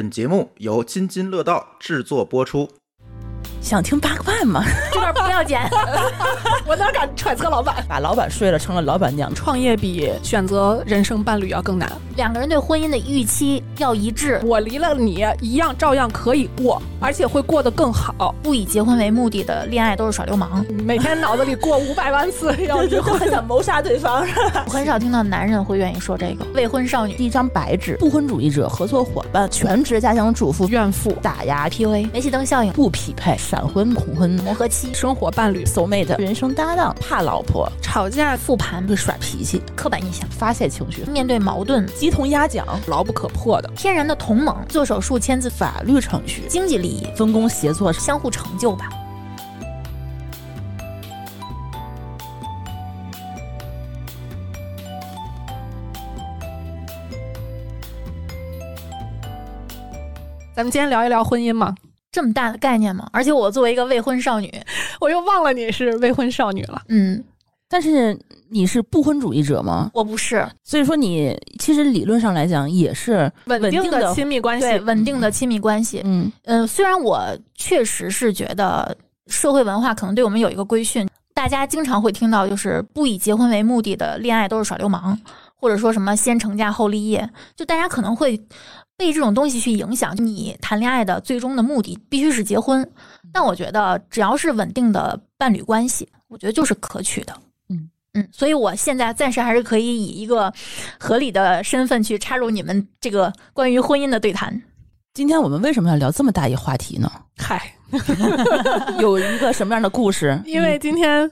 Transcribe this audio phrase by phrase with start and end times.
[0.00, 2.66] 本节目由津津乐道制作播出。
[3.60, 4.64] 想听八个半吗？
[6.66, 7.84] 我哪敢揣测老板？
[7.88, 9.34] 把老板睡了，成了老板娘。
[9.34, 11.90] 创业比选择人生伴侣要更难。
[12.16, 14.40] 两个人对婚姻的预期要一致。
[14.44, 18.34] 我离了你，一样照样可以过，而且会过得更好。
[18.42, 20.64] 不以结婚为目的的恋爱都是耍流氓。
[20.84, 24.26] 每天脑子里过五百万次要离婚，想谋杀对方。
[24.66, 26.44] 我很少听到男人会愿意说这个。
[26.54, 27.96] 未婚少女，一张白纸。
[27.98, 48.88] 不婚主义者、合作伙伴、全职家庭主妇、怨妇、打压、PUA、煤气灯效应、不匹配、闪婚、恐婚、磨合期、生活伴侣、soul mate、人生搭档、怕老婆、吵架、复盘、会耍脾气、刻板印象、发泄情绪、面对矛盾、鸡同鸭讲、牢不可破的、天然的同盟、做手术签字、法律程序、经济利益、分工协作、相互成就吧。
[60.52, 61.74] 咱们今天聊一聊婚姻嘛？
[62.12, 63.08] 这么大的概念吗？
[63.12, 64.52] 而且我作为一个未婚少女，
[65.00, 66.82] 我又忘了你是未婚少女了。
[66.88, 67.22] 嗯，
[67.68, 68.18] 但是
[68.50, 69.88] 你是不婚主义者吗？
[69.94, 76.00] 我不是，所以说你其实理论上来讲也是稳定的亲密关系，对稳定的亲密关系。
[76.04, 78.96] 嗯嗯，虽然我确实是觉得
[79.28, 85.16] 社会文化可能对我们有一个规训，大家经常会听到就是不以结婚为目的的恋爱都是耍流氓，
[85.54, 88.40] 或者说什么先成家后立业，就大家可能会。
[89.00, 92.86] 被这种东西去影响，你谈恋爱的最终的目的必须是结婚。
[93.32, 97.34] 但我觉得只要是稳定的伴侣关系，我觉得就是可取的。
[97.70, 100.52] 嗯嗯，所以我现在暂时还是可以以一个
[100.98, 104.62] 合理的身份去插入你们这个关于婚姻的对谈。
[105.14, 107.10] 今天我们为什么要聊这么大一话题呢？
[107.40, 107.74] 嗨，
[109.00, 110.38] 有一个什么样的故事？
[110.44, 111.30] 因为今天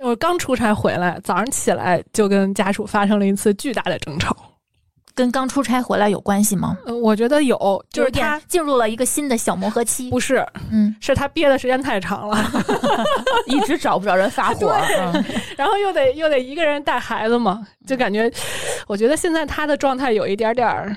[0.00, 4.36] 我刚出差回来，早上起来就跟家属发生了一次巨大的争吵。
[5.16, 6.76] 跟刚出差回来有关系吗？
[6.84, 10.10] 呃，我觉得有，就是他进入了一个新的小磨合期。
[10.10, 12.38] 不是，嗯，是他憋的时间太长了
[13.48, 14.76] 一直找不着人发火，
[15.56, 18.30] 然后又得又得一个人带孩子嘛，就感觉，
[18.86, 20.96] 我觉得现在他的状态有一点点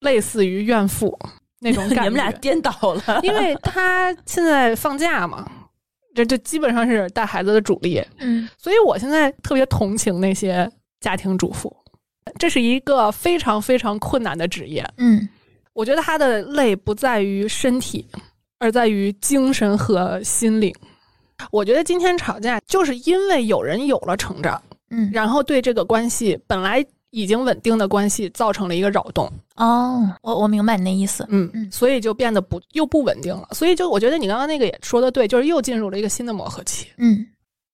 [0.00, 1.16] 类似于怨妇
[1.60, 2.02] 那种感觉。
[2.10, 2.72] 你们俩颠倒
[3.06, 5.48] 了，因为他现在放假嘛，
[6.12, 10.68] 这就基本上是带孩子的主力，嗯，所以我现在特别同情那些
[11.00, 11.72] 家庭主妇。
[12.38, 15.28] 这是一个非常非常困难的职业，嗯，
[15.72, 18.06] 我觉得他的累不在于身体，
[18.58, 20.74] 而在于精神和心灵。
[21.50, 29.30] 我觉得今天吵架就是因为有人有了成长，嗯，然后对这个关系本来已经稳定的关系造成了一个扰动。
[29.56, 33.48] 哦，我我明白你那意思，嗯嗯，所以就变得不又不稳定了。
[33.52, 36.86] 所以就我觉得你刚刚那个也说的对，就是又进入了一个新的磨合期。
[36.98, 37.26] 嗯，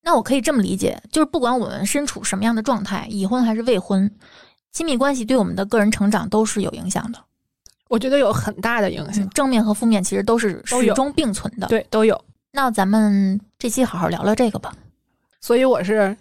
[0.03, 4.09] 那我可以这么理解，就是不管我们身处什么样的状态，已婚还是未婚。
[4.77, 7.19] 亲密关系对我们的个人成长都是有影响的，
[7.89, 11.67] 我觉得有很大的影响，正面和负面其实都是始终并存的。
[11.67, 12.23] 对，都有。
[12.53, 14.75] 那咱们这期好好聊聊这个吧。
[15.41, 16.15] 所以我是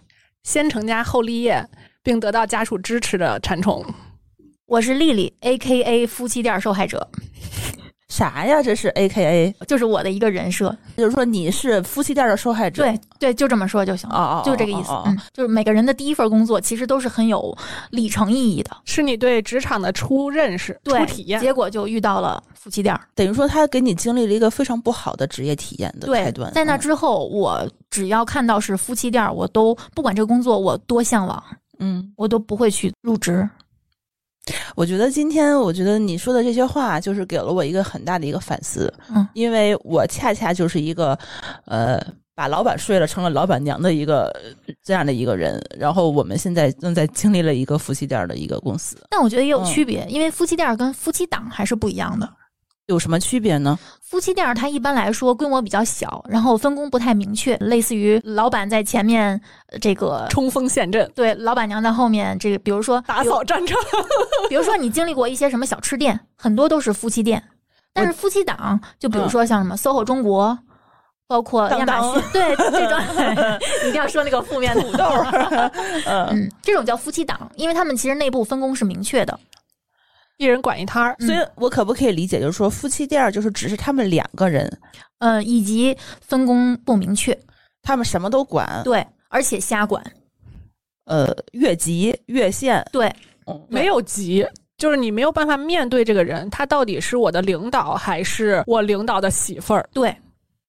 [0.44, 1.68] 先成家后立业，
[2.02, 3.86] 并得到家属支持的馋虫。
[4.68, 7.06] 我是丽丽，A K A 夫妻店受害者。
[8.08, 8.62] 啥呀？
[8.62, 12.84] 这是 A K A，就是我的一个人设，就是说你是夫妻店的受害者。
[12.84, 14.16] 对对，就这么说就行了。
[14.16, 14.92] 哦哦，就这个意思。
[15.06, 17.56] 嗯，就是每个人的第一份工作其实都是很有
[17.90, 21.40] 里程意义的，是你对职场的初认识、初体验。
[21.40, 26.54] 结果就遇到了夫妻店，等于说他给你经历了一个非常不好的职业体验的开端。
[26.54, 31.44] 在那之后，我只要看到是夫妻店，我都不管这个工作我多向往，
[31.80, 33.50] 嗯，我都不会去入职。
[34.76, 38.94] 我觉得今天，我觉得你说的这些话，就是给了我一个很大的一个反思。
[39.10, 41.18] 嗯，因为我恰恰就是一个，
[41.66, 42.00] 呃，
[42.36, 44.32] 把老板睡了，成了老板娘的一个
[44.84, 45.60] 这样的一个人。
[45.78, 48.98] 然后我们现在正在经历了一个夫妻店的一个公司。
[49.10, 52.30] 但我觉得也有区别，因为夫妻店跟夫妻档还是不一样的。
[52.88, 53.78] 有什么区别呢？
[54.02, 59.40] 夫妻店它一般来说规模比较小，然后分工不太明确，类似于老板在前面
[59.82, 63.76] 这个冲锋陷阵，对，老板娘在后面这个，比如说打扫战场。
[64.50, 67.44] 比如说你经历过一些什么小吃店，很多都是夫妻店，
[67.92, 70.56] 但是夫妻档就比如说像什么 SOHO 中国，
[71.28, 75.06] 包括亚马逊， 对这种一定要说那个负面的土豆，
[76.06, 79.40] 嗯，这种叫夫妻档，因为他们其实内部分工是明确的。
[80.38, 84.70] 一人管一摊儿，所以我可不可以理解，就是说夫妻店就是只是他们两个人，
[85.20, 87.38] 呃，以及分工不明确，
[87.82, 90.04] 他们什么都管，对，而且瞎管，
[91.06, 93.14] 呃，越级越线，对，
[93.70, 94.46] 没有级，
[94.78, 99.90] 就是你没有办法面对这个人，他到底是我的领导还是我领导的媳妇儿？
[99.94, 100.16] 对，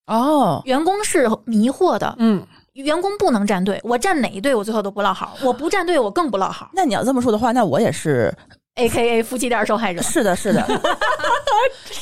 [0.07, 2.47] 哦，员工是迷惑的，嗯。
[2.77, 6.73] 员工不能站队，我站哪一队我最后都不落好，我不站队我更不落好。
[6.75, 8.31] 那你要这么说的话，那我也是
[8.77, 10.01] ，A K A 夫妻店受害者。
[10.01, 10.65] 是的，是的，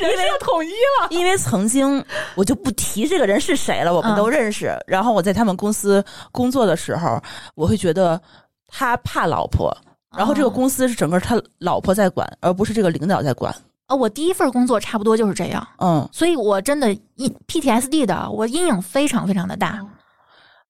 [0.01, 1.09] 因为统一了。
[1.11, 2.05] 因为曾经
[2.35, 4.77] 我就不提这个人是谁了，我们都认识。
[4.87, 7.21] 然后我在他们公司工作的时候，
[7.55, 8.21] 我会觉得
[8.69, 9.75] 他怕老婆，
[10.17, 13.55] 然后这个公司是整个他老婆在管，而不是这个领导在管。
[13.87, 19.79] 啊，我第一份工作差不多就是这样，嗯，所以我真的阴 PTSD 的，我阴影非常非常的大。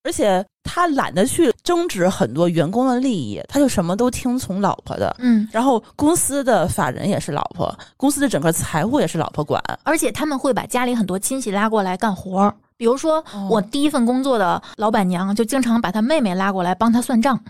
[0.05, 5.17] 而且他懒得去争执很多员工的利益，他就什么都听从老婆的。
[5.19, 9.62] 嗯，然后公司的法人也是老婆，公司的整个财务也是老婆管。
[9.83, 17.43] 而且他们会把家里很多亲戚拉过来干活儿，比如说哦我第一份工作的老板娘就经常把她妹妹拉过来帮她算账，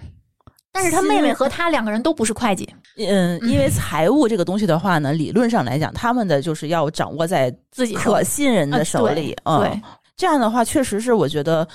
[0.73, 9.37] 但是她妹妹和她两个人都不是会计，嗯，因为财务这个东西的话呢，理论上来讲，他们的就是要掌握在自己可信任的手里。
[9.45, 9.83] 嗯，对，
[10.17, 11.67] 这样的话，确实是我觉得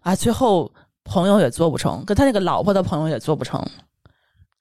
[0.00, 0.72] 啊，最后
[1.04, 3.62] 朋友也做不成，跟他那个老婆的朋友也做不成。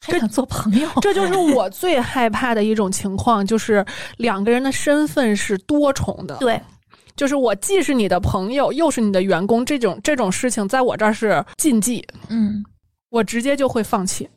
[0.04, 3.86] 还想做朋友，这就是 我最害怕的一种情况，就是
[4.18, 6.36] 两个人的身份是多重的。
[6.38, 6.60] 对，
[7.16, 12.64] 就是我既是你的朋友，又是你的员工，这种这种事情在我这儿是禁忌，嗯，
[13.10, 14.28] 我直接就会放弃。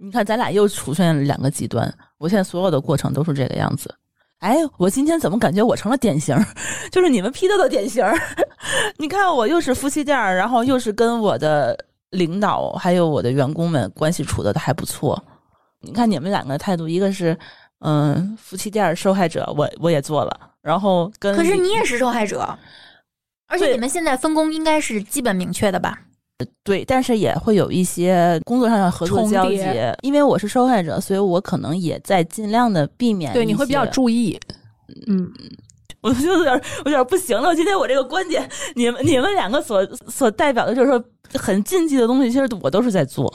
[0.00, 1.92] 你看，咱俩又出现了两个极端。
[2.18, 3.92] 我现在所有的过程都是这个样子。
[4.40, 6.36] 哎，我今天怎么感觉我成了典型？
[6.92, 8.04] 就是你们批斗的典型。
[8.98, 11.76] 你看，我又是夫妻店儿，然后又是跟我的
[12.10, 15.20] 领导还有我的员工们关系处的还不错。
[15.80, 17.36] 你看你们两个态度，一个是
[17.80, 22.56] 嗯夫妻店受害者，我我也做了，然后跟可是你也是受害者，
[23.48, 25.98] 而且你们现在分工应该是基本明确的吧？
[26.62, 29.96] 对，但是也会有一些工作上的合作交接。
[30.02, 34.38] 因为我是受害者，所以我可能也在尽量的避免对，你会比较注意。
[35.06, 35.28] 嗯，
[36.00, 37.54] 我就有点有点不行了。
[37.56, 41.02] 今天我这个观点，你们你们两个所所代表的就是说
[41.34, 43.32] 很禁忌的东西，其实我都是在做。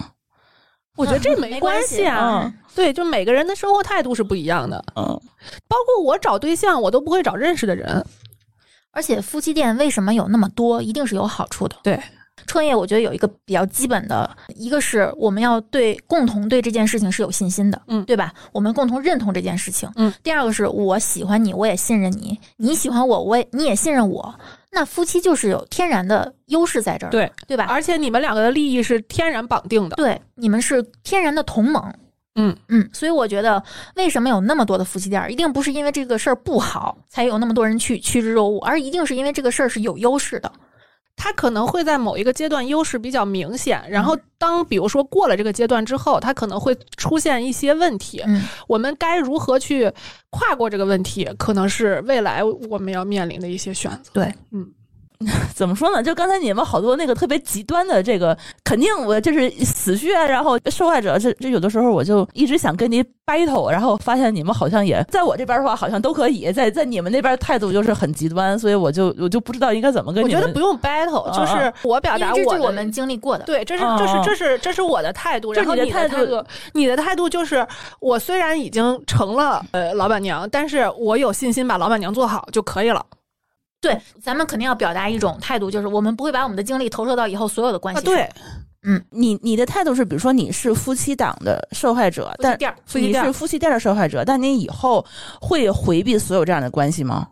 [0.96, 2.44] 我觉得这没 没关系关系啊。
[2.46, 4.84] 嗯对，就每个人的生活态度是不一样的。
[4.96, 5.04] 嗯，
[5.68, 8.04] 包括我找对象，我都不会找认识的人。
[8.92, 11.76] 而且夫妻店为什么有那么多，一定是有好处的。
[11.84, 12.02] 对，
[12.48, 18.34] 创业我觉得有一个比较基本的，一个是我们要对共同对这件事情是有信心的，嗯对吧？
[18.52, 20.14] 我们共同认同这件事情，嗯。
[20.24, 24.34] 第二个是我喜欢你，我也信任你，你喜欢我，我也你也信任我，
[24.72, 27.66] 那夫妻就是有天然的优势在这儿，对，对吧？
[27.70, 29.96] 而且你们两个的利益是天然绑定的。
[29.96, 31.94] 对，你们是天然的同盟。
[32.36, 33.62] 嗯嗯，所以我觉得
[33.96, 40.52] 为什么有那么多的夫妻店儿，一定不是因为这个事儿不好才有那么多人去趋之若鹜，而一定是因为这个事儿是有优势的。
[41.16, 48.22] 他可能会在某一个阶段优势比较明显，然后当比如说过了这个阶段之后，他可能会出现一些问题。
[48.26, 49.92] 嗯，我们该如何去
[50.30, 54.12] 跨过这个问题，可能是未来我们要面临的一些选择。
[54.14, 54.68] 对，嗯，
[55.54, 56.02] 怎么说呢？
[56.02, 70.42] 就刚才你们好多那个特别极端的这个，肯定我就是死穴，然后受害者这这有的时候我就一直想跟你 battle，然后发现你们好像也在我这边的话好像都可以，在在你们那边态度就是很极端，所以我就我就不知道应该怎么跟你们。
[70.42, 73.44] 觉得不用 battle，啊就是我表达我我们经历过的。
[73.46, 76.44] 对，这是哦这是这是这是我的态度，然后你的态度态度，
[76.74, 77.66] 你的态度就是，
[78.00, 83.06] 我虽然已经成了呃老板娘，但是我有信心把老板娘做好就可以了
[83.84, 88.02] 对，咱们肯定要表达一种态度，就是我们不会把我们的精力投射到以后所有的关系啊。
[88.02, 88.30] 对，
[88.84, 95.06] 嗯，你你的态度是，比如说你是夫妻档的受害者，但夫妻店儿你夫妻店儿是夫妻店的受害者，但你以后
[95.42, 97.28] 会回避所有这样的关系吗？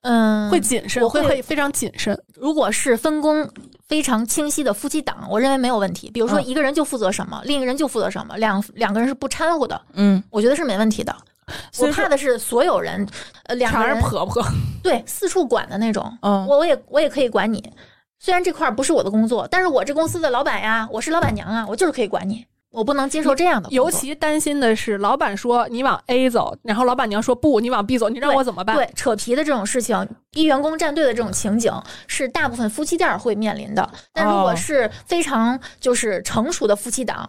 [0.00, 2.18] 嗯，会谨慎，我会会会非常谨慎。
[2.36, 3.46] 如果是分工
[3.86, 6.10] 非常清晰的夫妻档，我认为没有问题。
[6.10, 11.14] 比如说嗯一个人就负责什么，另一个人就负责什么，两两个人是不掺和的，嗯，我觉得是没问题的。
[11.78, 13.06] 我怕的是所有人，
[13.44, 14.44] 呃，两个人婆婆，
[14.82, 16.10] 对四处管的那种。
[16.22, 17.72] 嗯我我也我也可以管你，
[18.18, 23.68] 虽然这块儿不是我的工作，但是我这公司的老板呀，我是老板娘啊，我就是可以管你，我不能接受这样的。
[23.70, 28.74] 尤其担心的是，老板说你往 A 走，然后老板娘说不，你往 B 走，你让我怎么办？
[28.74, 31.72] 对扯皮的这种事情，逼员工站队的这种情景，
[32.08, 33.88] 是大部分夫妻店儿会面临的。
[34.12, 37.28] 但如果哦是非常就是成熟的夫妻档，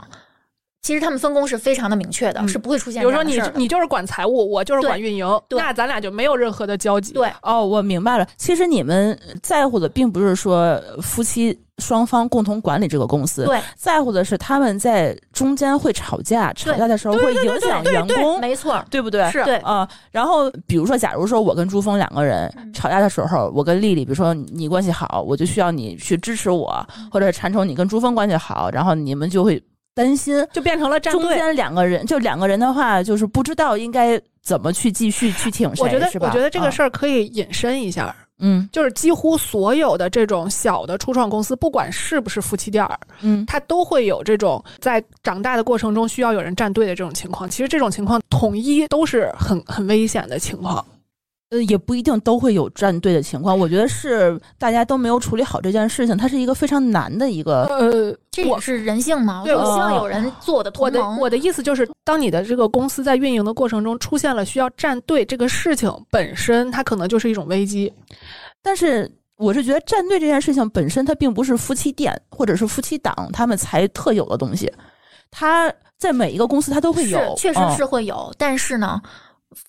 [0.88, 3.38] 其实他们分工是非常的明确的，嗯是不会出现比如说你。
[3.56, 7.12] 你就是管财务，我就是管运营，那咱俩就没有任何的交集。
[7.12, 8.26] 对，哦，我明白了。
[8.38, 19.30] 其实你们在乎的并不是说夫妻双方共同管理这个公司，对，在乎的是他们在中间会吵架，吵架的时候会影响员工，没错，对不对？
[19.30, 29.62] 是对啊、然后比如说，假如说我跟朱峰两个人嗯吵架的时候，我跟丽丽，比如说你关系好，我就需要你去支持我，嗯或者馋宠你跟朱峰关系好，然后你们就会
[29.98, 31.28] 担心就变成了站中。
[31.30, 36.28] 间两个人，就两个人的话，就是不知道应该怎么去继续去挺谁，我觉得是吧？
[36.28, 47.50] 我觉得这个啊事儿可以引申一下，嗯就是几乎所有的这种小的初创公司，不管是不是夫妻店儿，嗯，它都会有这种在长大的过程中需要有人站队的这种情况。
[47.50, 50.86] 其实这种情况统一都是很很危险的情况。
[51.50, 53.58] 呃，也不一定都会有站队的情况。
[53.58, 57.64] 我觉得是大家都没有处理好这件事情，它是一个非常难的一个。
[57.64, 59.44] 呃，这也是人性嘛。
[59.46, 61.20] 对我希望有人做我的我的同盟。
[61.22, 67.94] 我的意思就是，当你的这个公司在运营的过程中出现了需要站队这个事情本身，它可能就是一种危机。
[68.62, 74.70] 但是我是觉得站队这件事情本身，它并不是夫妻店或者是夫妻档他们才特有的东西，
[75.32, 79.02] 它在每一个公司它都会有，确实嗯是会有，但是呢。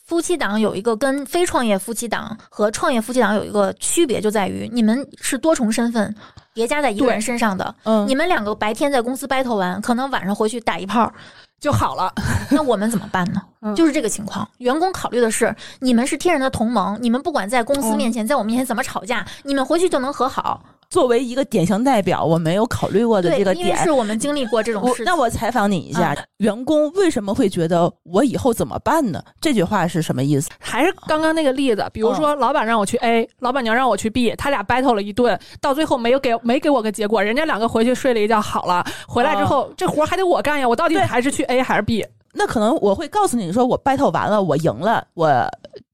[0.05, 6.15] 夫妻档有一个跟非创业夫妻档和创业夫妻档有一个区别，就在于你们是多重身份
[6.55, 7.75] 叠加在一个人身上的。
[7.85, 11.13] 嗯，你们两个白天在公司 battle 完，可能晚上回去打一炮，
[11.61, 12.13] 就好了，
[12.51, 13.43] 那我们怎么办呢？
[13.61, 14.49] 嗯就是这个情况。
[14.59, 20.63] 员工考虑的是，你们是天然的同盟，你们不管在公司嗯面前，在我面前怎么吵架，你们回去就能和好。
[20.91, 23.67] 作为一个典型代表，我没有考虑过的这个，点。
[23.67, 25.05] 因为是我们经历过这种事情。
[25.05, 29.23] 那我采访你一下，嗯员工为什么会觉得我以后怎么办呢？
[29.41, 30.49] 这句话是什么意思？
[30.59, 42.07] 还是刚刚那个例子，比如说老板让我去 A，、老板娘让我去 B，他俩 battle 了一顿，到最后没有给没给我个结果，人家两个回去睡了一觉好了，回来之后、这活还得我干呀，我到底还是去 A 还是 B？
[42.35, 45.29] 那可能我会告诉你说，我 battle 完了，我赢了，我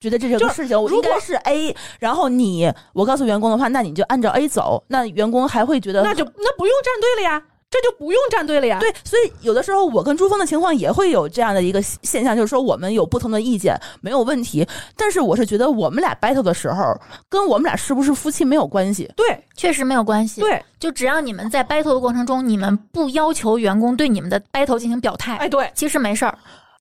[0.01, 1.75] 觉得这是就是个事情，我应该是 A。
[1.99, 4.83] 然后你，我告诉员工的话，那你就按照 A 走。
[4.89, 7.43] 那员工还会觉得那就那不用站队了呀，
[7.75, 8.79] 这就不用站队了呀。
[8.79, 14.65] 对，所以有的时候我跟朱峰的情况也会有这样的一个现象，就是说我们有不同的意见没有问题，
[14.97, 16.97] 但是我是觉得我们俩 battle 的时候，
[17.29, 19.11] 跟我们俩是不是夫妻没有关系。
[19.17, 19.27] 对
[19.57, 26.39] 确实没有关系。，对，就只要你们在 battle 的过程中，你们不要求员工对你们的 battle 进行表态，哎对，其实没事儿。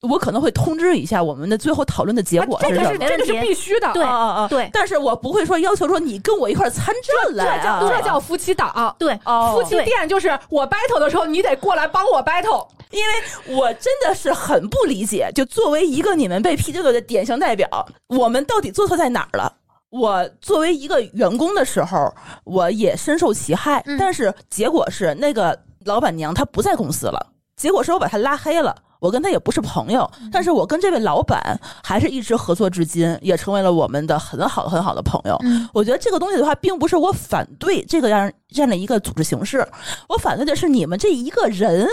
[0.10, 3.06] 我可能会通知一下我们的最后讨论的结果这个是什么。
[3.08, 4.48] 这个是必须的，对啊啊啊！
[4.50, 6.96] 对但是我不会说要求说你跟我一块儿参战
[7.30, 8.96] 这来啊，叫这叫夫妻档。
[9.00, 12.68] 对，哦夫妻店就是我 battle 的时候，你得过来帮我 battle。
[12.92, 17.68] 因为我真的是很不理解，就作为一个你们被批这个的典型代表，
[18.08, 19.52] 我们到底做错在哪儿了？
[19.90, 28.76] 我作为一个员工的时候，我也深受其害，嗯但是结果是那个老板娘她不在公司了，结果是我把她拉黑了。
[29.04, 35.38] 我跟他也不是朋友，但是我跟这位老板还是一直合作至今，也成为了我们的很好很好的朋友。
[35.44, 39.68] 嗯，我觉得这个东西的话，并不是我反对这个样这样的一个组织形式，
[40.08, 41.86] 我反对的是你们这一个人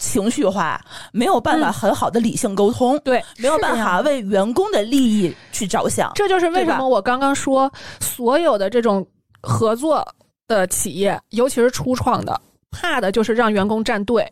[0.00, 6.10] 情绪化，没有办法嗯很好的理性沟通，对，没有办法为员工的利益去着想。
[6.16, 9.06] 这就是为什么我刚刚说，所有的这种
[9.40, 10.04] 合作
[10.48, 12.40] 的企业，尤其是初创的，
[12.72, 14.28] 怕的就是让员工站队，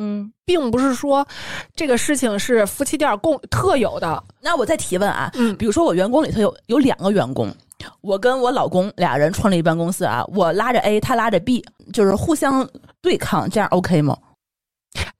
[0.00, 1.26] 嗯，并不是说
[1.76, 4.24] 这个事情是夫妻店共特有的。
[4.40, 7.54] 那我再提问啊，嗯比如说我员工里头有有两个员工。
[8.02, 11.64] 我跟我老公俩人创立一办公司啊，我拉着 A，他拉着 B，
[11.94, 12.68] 就是互相
[13.00, 14.14] 对抗，这样 OK 吗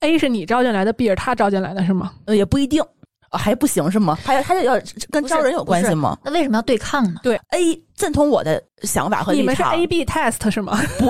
[0.01, 2.13] ？A 是你招进来的，B 是他招进来的，是吗？
[2.25, 2.83] 呃，也不一定，
[3.31, 4.17] 啊还不行是吗？
[4.23, 7.19] 还还得要跟招人有关系吗那为什么要对抗呢？
[7.23, 10.79] 对？A 赞同我的想法和立你们是场，A B test 是吗？
[10.99, 11.05] 不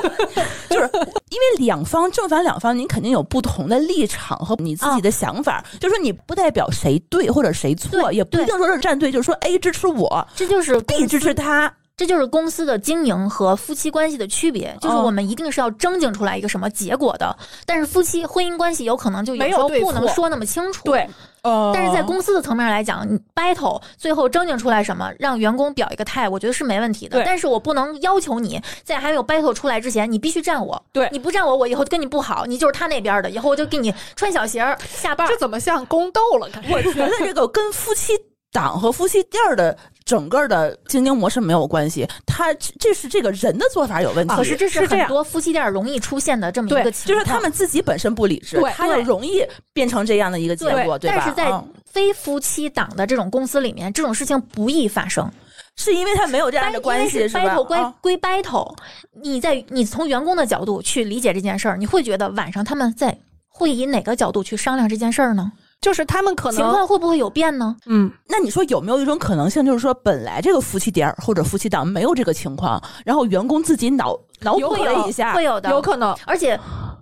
[0.70, 0.90] 就是
[1.30, 11.74] 因为两方正反两方，你肯定有不同的立场和你自己的想法，就是说你不代表谁对或者谁错，也不一定说是站队，就是说 A 支持我这就是，B 支持他。
[12.01, 17.38] 这就是公司的经营和夫妻关系的区别，就是哦我们一定是要争竞出来一个什么结果的。
[17.63, 20.81] 但是夫妻婚姻关系有可能就有没有不能说那么清楚。
[20.84, 21.08] 对，
[21.43, 27.22] 呃但是在公司的层面来讲，你 battle 最后争竞出来什么，让员工表一个态，我觉得是没问题的。
[27.24, 30.84] 但是我不能要求你在还没有 battle 出来之前，你必须站我。
[30.91, 35.38] 对你不站我，我以后跟你不好，你就是他那边的，以后我就给你穿小鞋儿下绊儿这。
[35.38, 36.50] 怎么像宫斗了？
[36.72, 38.13] 我觉得这个跟夫妻
[38.51, 44.36] 档和夫妻店儿的整个的经营模式没有关系，他这这是这个人的做法有问题。
[44.36, 51.17] 可是这是很多夫妻店容易出现的这么一个情况，就是他们自己本身不理智对，他就容易变成这样的一个结果，对吧？
[51.17, 55.29] 但是在嗯非夫妻党的这种公司里面，这种事情不易发生。
[55.77, 58.75] 是因为他没有这样的关系，是吧？battle 归啊归 battle，
[59.24, 63.17] 你在你从员工的角度去理解这件事儿，你会觉得晚上他们在
[63.48, 65.51] 会以哪个角度去商量这件事儿呢？
[65.82, 67.76] 就是他们可能情况会不会有变呢？
[67.88, 76.58] 嗯，那你说有没有一种可能性，就是说本来这个夫妻店儿或者夫妻档没有这个情况，然后员工自己脑脑补了一下，会有的，有可能而且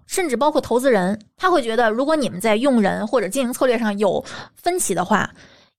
[0.07, 4.23] 甚至包括投资人，他会觉得，如果你们在用人或者经营策略上有
[4.55, 5.29] 分歧的话，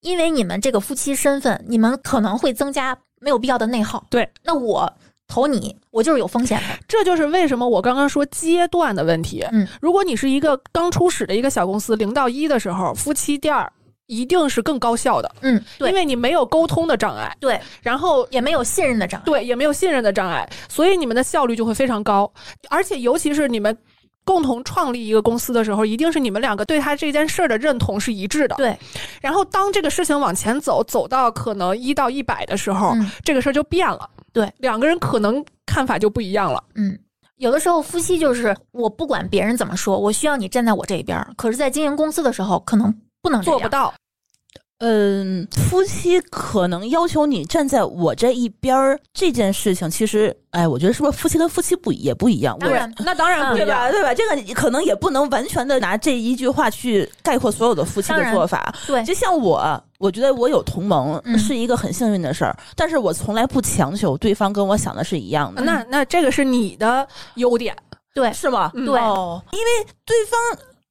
[0.02, 4.04] 因为你们这个夫妻身份，你们可能会增加没有必要的内耗。
[4.10, 4.92] 对，那我
[5.30, 6.66] 投你，我就是有风险的。
[6.88, 9.46] 这就是为什么我刚刚说阶段的问题。
[9.52, 13.72] 嗯，如果你是一个刚初始的一个小公司，零到一的时候，夫妻店儿
[14.06, 19.24] 一定是更高效的，嗯，对因为你没有沟通的障碍，对，然后也没有信任的障碍。
[19.24, 22.30] 对也没有信任的障碍，所以你们的效率就会非常高，
[22.68, 23.76] 而且尤其是你们。
[24.22, 28.54] 共同创立一个公司的时候，一定是你们两个对他这件事儿的认同是一致的。
[28.56, 28.78] 对，
[29.20, 34.08] 然后当这个事情往前走，走到可能一到一百的时候，嗯这个事儿就变了。
[34.32, 36.62] 对，两个人可能看法就不一样了。
[36.74, 36.98] 嗯，
[37.36, 41.18] 有的时候夫妻就是我不管别人怎么说，我需要你站在我这一边。
[41.36, 43.42] 可是，在经营公司的时候，可能不能。
[43.42, 43.92] 做不到，
[44.80, 52.56] 嗯，夫妻可能要求你站在我这一边儿，这件事情其实，哎，我觉得是不是夫妻跟夫妻不也不一样？
[52.60, 53.66] 我当然，那当然不一样。
[53.66, 53.90] 对吧？
[53.90, 54.14] 对吧？
[54.14, 58.74] 这个你可能也不能完全的拿这一句话去概括所有的夫妻的做法。
[58.86, 67.76] 对，就像我，我觉得我有同盟嗯是一个很幸运的事儿，但是我从来不强求对方跟我想的是一样的，那那这个是你的优点，
[68.14, 68.70] 对，是吗？
[68.74, 70.40] 嗯对哦，因为对方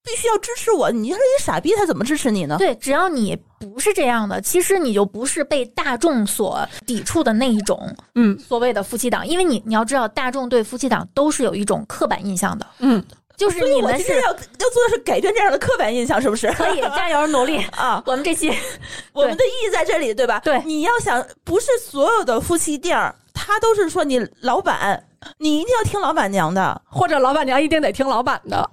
[0.09, 2.55] 必须要支持我，你是一傻逼他怎么支持你呢？
[2.57, 13.03] 对，只要你不是这样的，其实你就不是被大众所抵触的那一种嗯所谓的夫妻档，因为你你要知道，大众对夫妻档都是有一种刻板印象的，嗯，
[13.37, 16.51] 就是你们是要要做的是改变这样的刻板印象，是不是？
[16.53, 17.57] 可以 加油努力。
[17.77, 18.51] 啊，我们这期
[19.13, 20.39] 我们的意义在这里，对吧？
[20.39, 25.03] 对你要想，不是所有的夫妻店儿，他都是说你老板，
[25.37, 26.81] 你一定要听老板娘的。
[26.85, 28.69] 或者老板娘一定得听老板的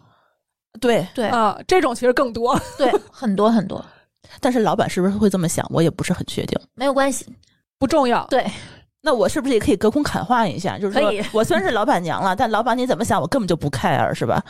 [0.80, 2.58] 对，对啊，这种其实更多。
[2.78, 3.84] 对 很多很多
[4.40, 6.58] 但是老板是不是会这么想，我也不是很确定。
[6.74, 7.26] 没有关系，
[7.78, 8.44] 不重要，对
[9.06, 10.76] 那我是不是也可以隔空喊话一下？
[10.76, 14.42] 就是说可以我虽然是老板娘了，但老板你怎么想，我根本就不 care，是吧？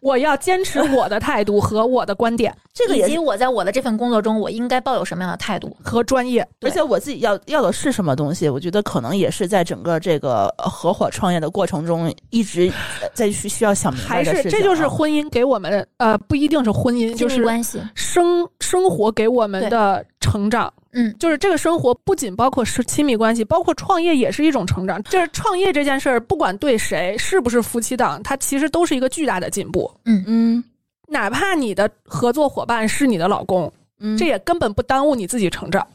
[0.00, 3.02] 我要坚持我的态度和我的观点以这个以。
[3.04, 5.76] 及我在我的这份工作中，我应该抱有什么样的态度？
[5.80, 6.44] 和专业。
[6.60, 8.48] 而且我自己要要的是什么东西？
[8.48, 12.68] 我觉得可能也是在整个这个呃合伙创业的过程中，一直
[13.00, 14.50] 呃在需需要想明白还的事情啊。
[14.50, 20.72] 是这就是婚姻给我们呃不一定是婚姻，就是关系，生生活给我们的成长。
[20.92, 25.02] 嗯，就是这个生活不仅包括是亲密关系，包括创业也是一种成长。
[25.04, 29.90] 就是创业这件事儿，不管对谁是不是夫妻档，它其实都是一个巨大的进步。
[30.04, 30.64] 嗯嗯
[31.06, 35.86] 哪怕你的合作伙伴是你的老公，嗯，这也根本不耽误你自己成长。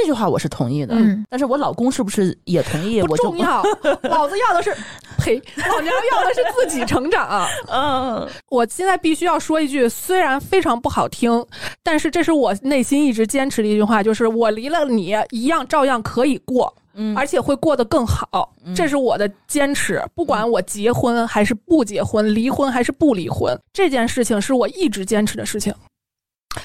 [0.00, 0.94] 这句话我是同意的。
[0.94, 3.02] 嗯，但是我老公是不是也同意？
[3.02, 3.62] 不重要，
[4.04, 4.74] 老子要的是，
[5.20, 5.36] 呸，
[5.68, 11.44] 老娘要的是自己成长、啊 嗯，我现在必须要说一句，虽然非常不好听，
[11.82, 18.54] 但是这是我内心一直坚持的一句话，就是我离了你一样照样可以过，嗯而且会过得更好。
[18.74, 25.74] 这是我的坚持，不管我结婚还是不结婚，离婚还是不离婚，这件事情是我一直坚持的事情。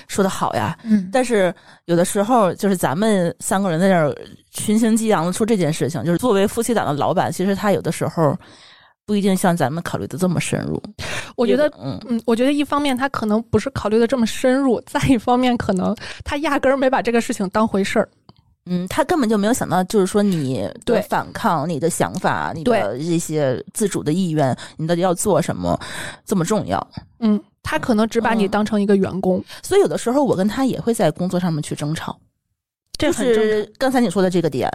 [0.07, 0.77] 说的好呀。
[0.83, 1.53] 嗯，但是
[1.85, 4.15] 有的时候，就是咱们三个人在这儿
[4.51, 8.35] 群情激昂的说这件事情，就是作为夫妻档的老板，其实他有的时候
[9.05, 10.81] 不一定像咱们考虑的这么深入。
[11.35, 11.67] 我觉得。
[11.77, 18.09] 嗯，嗯，我觉得一方面他可能不是考虑的这么深入，再一方面可能他压根儿没把这个事情当回事儿。
[18.67, 25.79] 嗯，他根本就没有想到，就是说你对反抗、你的想法、你的这些自主的意愿，你到底要做什么，
[26.25, 26.87] 这么重要。
[27.19, 32.15] 嗯，他可能只把你嗯当成一个员工，所以有的时候我跟他也会在工作上面去争吵，
[32.95, 33.43] 这很正常。
[33.43, 34.69] 是刚才你说的这个点，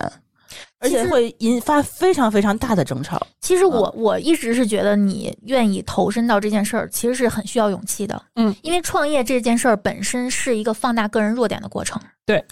[0.80, 3.24] 而且会引发非常非常大的争吵。
[3.40, 8.20] 其实我我一直是觉得你愿意投身到这件事儿，其实是很需要勇气的。
[8.34, 12.02] 嗯，因为创业这件事儿本身是一个放大个人弱点的过程。
[12.26, 12.44] 对，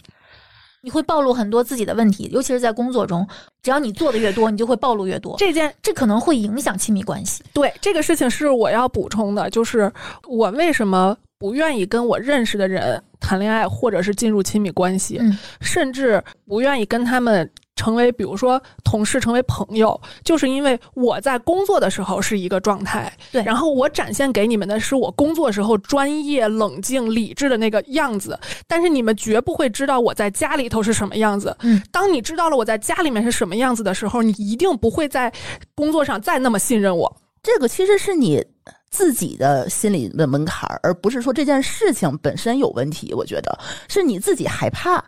[0.82, 3.26] 你会暴露很多自己的问题，尤其是在工作中，
[3.68, 5.36] 只要你做的越多，你就会暴露越多。
[5.36, 7.44] 这件这可能会影响亲密关系。
[7.52, 9.92] 对这个事情是我要补充的，就是
[10.26, 31.56] 我为什么不愿意跟我认识的人谈恋爱，或者是进入亲密关系，嗯甚至不愿意跟他们成为，比如说同事，成为朋友，就是因为我在工作的时候是一个状态，对然后我展现给你们的是我工作时候专业、冷静、理智的那个样子，但是你们绝不会知道我在家里头是什么样子。
[31.60, 35.32] 嗯，当你知道了我在家里面是什么样子的时候，你一定不会在
[35.74, 37.16] 工作上再那么信任我。
[37.42, 38.44] 这个其实是你
[38.90, 43.14] 自己的心理的门槛，而不是说这件事情本身有问题。
[43.14, 45.02] 我觉得是你自己害怕，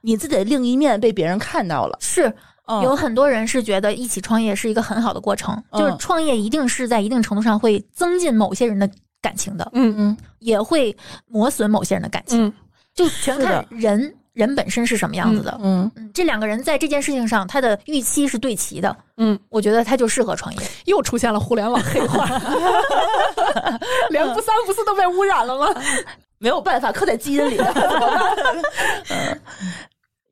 [0.00, 1.96] 你自己的另一面被别人看到了。
[2.00, 2.32] 是
[2.66, 8.88] 嗯有很多人是觉得一起创业是一个很好的过程，嗯就是创业一定是在一定程度上会增进某些人的
[9.20, 12.52] 感情的，嗯嗯也会磨损某些人的感情，嗯，
[12.94, 15.58] 就全看人人本身是什么样子的。
[15.62, 18.94] 嗯，嗯，这两个人在这件事情上，他的预期是对齐的。
[19.16, 20.60] 嗯，我觉得他就适合创业。
[20.84, 22.26] 又出现了互联网黑化，
[24.10, 25.82] 连不三不四都被污染了吗？
[26.38, 27.56] 没有办法，刻在基因里
[29.08, 29.40] 嗯，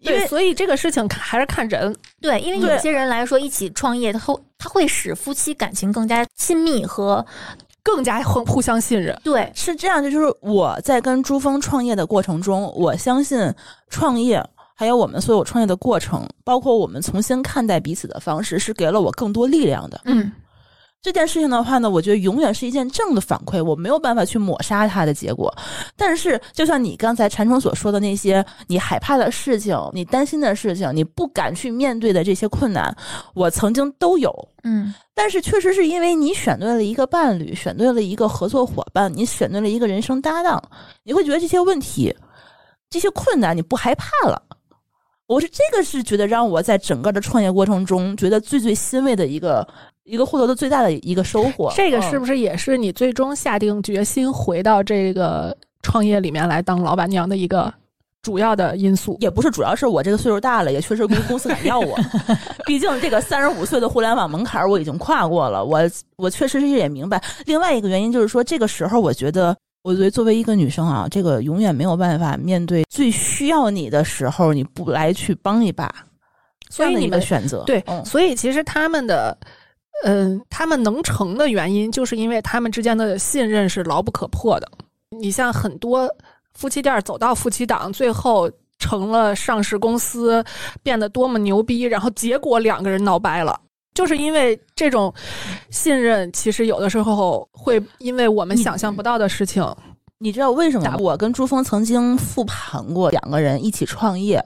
[0.01, 1.95] 因对，为所以这个事情看还是看人。
[2.21, 7.25] 对，因为对有些人来说，一起创业，他会他会使夫妻感情更加亲密和
[7.83, 9.19] 更加互互相信任。
[9.25, 13.53] 对，是这样的，就是我在跟珠峰创业的过程中，我相信
[13.89, 14.45] 创业。
[14.75, 20.01] 还有我们所有创业的过程，包括我们重新看待彼此的方式，是给了我更多力量的。
[20.07, 20.33] 嗯，
[21.03, 25.53] 这件事情的话呢，我觉得永远是一件正的反馈，我没有办法去抹杀它的结果。
[25.97, 32.97] 但是，就像你刚才禅冲所说的那些，你害怕的事情，你担心的事情，你不敢去面对的这些困难，
[33.35, 34.33] 我曾经都有。
[34.63, 40.63] 嗯，但是确实是因为你选对了一个伴侣，选对了一个合作伙伴，你选对了一个人生搭档，
[41.03, 42.15] 你会觉得这些问题、
[42.89, 44.41] 这些困难你不害怕了。
[45.27, 49.67] 我是这个是觉得让我在整个的创业过程中觉得最最欣慰的一个
[50.05, 51.73] 一个获得的最大的一个收获。
[51.75, 57.73] 这个是嗯不是也是你最终下定决心回到这个创业里面来当老板娘的一个
[58.23, 59.17] 主要的因素？
[59.21, 61.99] 也不是，主要是我这个岁数大了，也确实公公司敢要我。
[62.67, 65.81] 毕竟这个三十五岁的互联网门槛儿我已经跨过了，我
[66.17, 67.21] 我确实是也明白。
[67.47, 75.93] 另外一个原因就是说，这个时候我觉得，我觉得作为一个女生啊，这个永远没有办法面对最需要你的时候，你不来去帮一把，
[76.71, 79.37] 所以你们选择，对，嗯所以其实他们的，
[80.03, 84.69] 嗯、他们能成的原因，就是因为他们之间的信任是牢不可破的。
[85.11, 86.09] 你像很多
[86.55, 90.45] 夫妻店走到夫妻档，最后成了上市公司，
[90.83, 93.59] 变得多么牛逼，然后结果两个人闹掰了。
[93.95, 95.13] 就是因为这种
[95.69, 99.63] 信任，其实有的时候会因为我们想象不到的事情，
[100.19, 100.97] 你知道为什么吗？
[100.99, 104.43] 我跟朱峰曾经复盘过，两个人一起创业，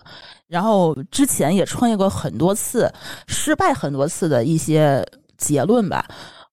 [0.49, 2.93] 然后之前也创业过很多次，
[3.29, 5.07] 失败很多次的一些
[5.39, 6.07] 结论吧。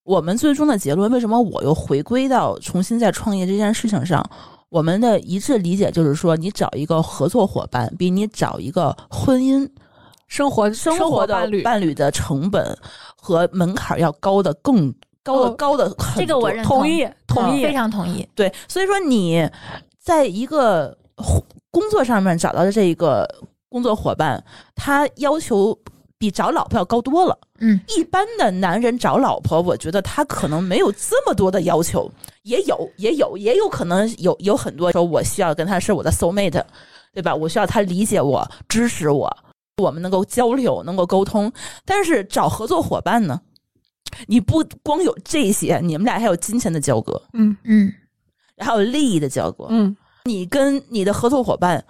[0.03, 4.23] 我们最终的结论，为什么我又回归到重新再创业这件事情上？
[4.69, 9.69] 我们的一致理解就是说，你找一个合作伙伴，比你找一个婚姻
[10.27, 12.77] 生活生活伴侣，伴侣的成本
[13.15, 14.91] 和门槛要高的更
[15.23, 15.95] 高的、哦高的。
[16.15, 18.27] 这个我认同意同意非常同意。
[18.33, 19.47] 对，所以说你
[19.99, 20.97] 在一个
[21.69, 23.25] 工作上面找到的这一个
[23.69, 24.43] 工作伙伴，
[24.75, 25.77] 他要求
[26.23, 27.37] 比找老婆要高多了。
[27.59, 32.09] 嗯，一般的男人找老婆，我觉得他可能没有这么多的要求，
[32.43, 36.63] 也有，也有，也有可能有有很多说我需要跟他是我的 soul mate，
[37.13, 37.35] 对吧？
[37.35, 39.29] 我需要他理解我、支持我，
[39.81, 41.51] 我们能够交流、能够沟通。
[41.83, 43.41] 但是找合作伙伴呢，
[44.27, 47.91] 你不光有这些，你们俩还有金钱的交割，嗯嗯，
[48.59, 49.67] 还有利益的交割。
[49.69, 51.83] 嗯，你跟你的合作伙伴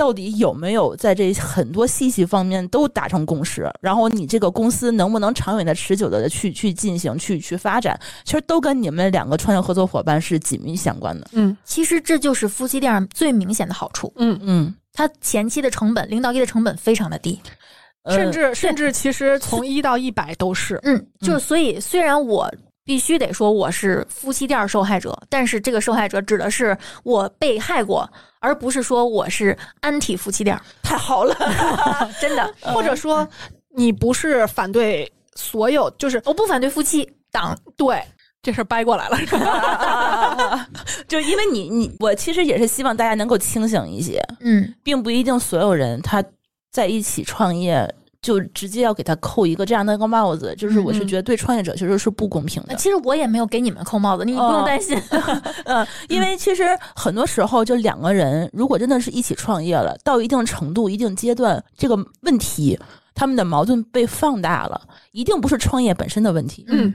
[0.00, 3.70] 到底有没有在这很多细细方面都达成共识？
[3.82, 8.00] 然后你这个公司能不能长远的、持久的去去进行、去去发展？
[8.24, 11.28] 其实都跟你们两个创业合作伙伴是紧密相关的。
[11.32, 17.38] 嗯其实这就是夫妻店最明显的好处，嗯，嗯，它前期的成本，零到一的成本非常的低。
[18.04, 22.50] 呃甚至甚至其实从一到一百都是，嗯，就所以虽然我
[22.90, 31.32] 必须得说我是夫妻店受害者，但是这个受害者指的是我被害过，而不是说我是安体夫妻店，太好了，
[32.20, 33.24] 真的，或者说
[33.76, 38.02] 你不是反对所有，就是我不反对夫妻党，对
[38.42, 39.16] 这事儿掰过来了
[41.06, 46.24] 就因为你你我其实也是希望大家能够清醒一些，嗯，并不一定所有人他
[46.72, 47.94] 在一起创业。
[48.22, 52.74] 就直接要给他扣一个这样的一个帽子，就是我是觉得对创业者其实是不公平的。
[52.74, 55.00] 其实我也没有给你们扣帽子，你不用担心。
[55.64, 62.78] 嗯，因为其实很多时候，就两个人如果真的是一起创业了，到一定程度、一定阶段，这个问题
[63.14, 64.80] 他们的矛盾被放大了，
[65.12, 66.92] 一定不是创业本身的问题，嗯，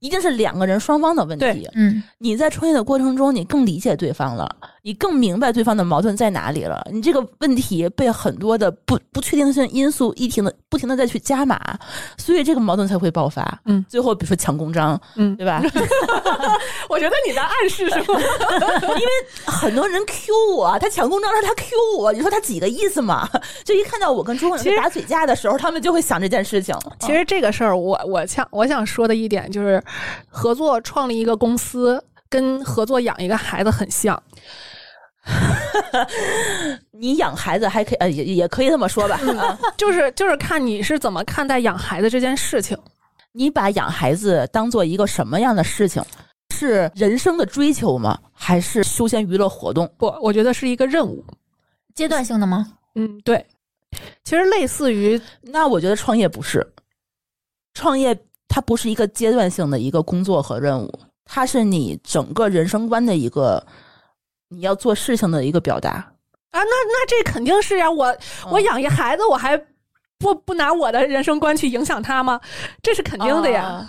[0.00, 1.70] 一定是两个人双方的问题对。
[1.74, 4.48] 嗯，你在创业的过程中，你更理解对方了，
[4.84, 6.84] 你更明白对方的矛盾在哪里了。
[6.90, 11.56] 你这个问题被很多的不不确定性因素一停的不停的再去加码，
[12.18, 13.60] 所以这个矛盾才会爆发。
[13.66, 15.62] 嗯，最后比如说抢公章，嗯对吧？
[16.90, 18.20] 我觉得你在暗示什么？
[18.98, 19.08] 因为
[19.46, 23.28] 很多人 Q 我，他抢公章让他 Q 我，你说他几个意思嘛？
[23.64, 26.76] 就一看到我跟朱其实打嘴架的时候，他们就会想这件事情。
[26.98, 29.80] 其实这个事儿，我我想我想说的一点就是，
[30.28, 32.02] 合作创立一个公司。
[32.32, 34.18] 跟合作养一个孩子很像，
[36.90, 39.20] 你养孩子还可以，呃，也也可以这么说吧。
[39.38, 42.76] 啊 就是就是看你是怎么看待养孩子这件事情。
[43.32, 46.02] 你把养孩子当做一个什么样的事情？
[46.54, 48.18] 是人生的追求吗？
[48.32, 49.90] 还是休闲娱乐活动？
[49.96, 51.24] 不，我觉得是一个任务。
[51.94, 52.66] 阶段性的吗？
[52.94, 53.44] 嗯，对。
[54.24, 56.66] 其实类似于，那我觉得创业不是，
[57.74, 60.92] 创业它不是一个阶段性的一个工作和任务，
[61.24, 63.66] 它是你整个人生观的一个
[64.52, 65.90] 你要做事情的一个表达。
[65.90, 68.14] 啊，那那这肯定是呀、我
[68.50, 69.56] 我嗯养一孩子，我还
[70.18, 72.40] 不不拿我的人生观去影响他吗？
[72.82, 73.62] 这是肯定的呀。
[73.62, 73.88] 啊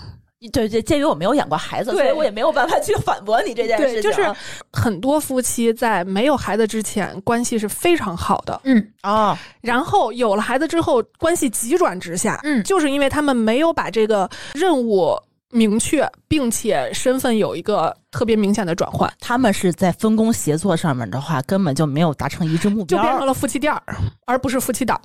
[0.51, 4.01] 对对，鉴于我没有养过孩子，所以我也没有办法去反驳你这件事，情。
[4.01, 4.29] 就是
[4.73, 15.17] 很多夫妻在没有孩子之前关系是非常好的，嗯啊，然后有了孩子之后关系急转直下，嗯就是因为他们没有把这个任务
[15.53, 23.81] 明确，并且身份有一个特别明显的转换，他们是在分工协作上面的话，根本就没有达成一致目标，就变成了夫妻店儿，
[24.25, 24.99] 而不是夫妻档。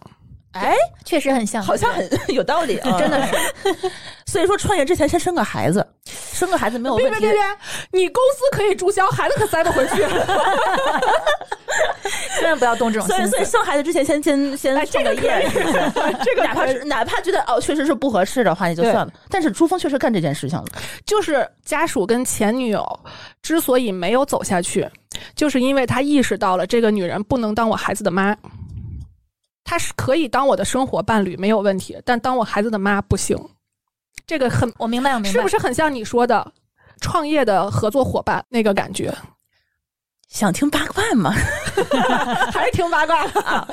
[0.58, 3.34] 哎，确实很像，好像很有道理，啊真的是。
[4.26, 7.32] 所以说，创业之前先生个孩子，生个孩子没有问题别别别。
[7.32, 7.42] 别，
[7.92, 10.04] 你公司可以注销，孩子可塞不回去。
[12.38, 13.36] 千万不要动这种所以，心思。
[13.36, 15.72] 所以生孩子之前先先先哎创个这个可以业，是不是
[16.22, 19.08] 这个哪怕是哪怕觉得哦确实是不合适的话，也就算了。
[19.30, 20.64] 但是朱峰确实干这件事情了，
[21.06, 22.84] 就是家属跟前女友
[23.42, 24.86] 之所以没有走下去，
[25.34, 28.36] 就是因为他意识到了这个女人不能当我孩子的妈，
[29.68, 33.36] 她是可以当我的生活伴侣没有问题，但当我孩子的妈不行。
[34.26, 36.50] 这个很我明白，我明白，是不是很像你说的
[37.02, 39.14] 创业的合作伙伴那个感觉？
[40.30, 41.34] 想听八卦吗？
[42.50, 43.68] 还是听八卦的啊，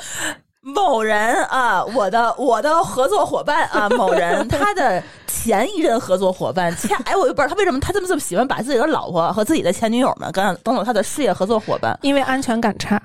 [0.60, 13.00] 某人啊，我的我的合作伙伴啊， 某人他的前一任合作伙伴前哎，我也不知道他为什么他这么这么喜欢把自己的老婆和自己的前女友们跟当做他的事业合作伙伴，因为安全感差，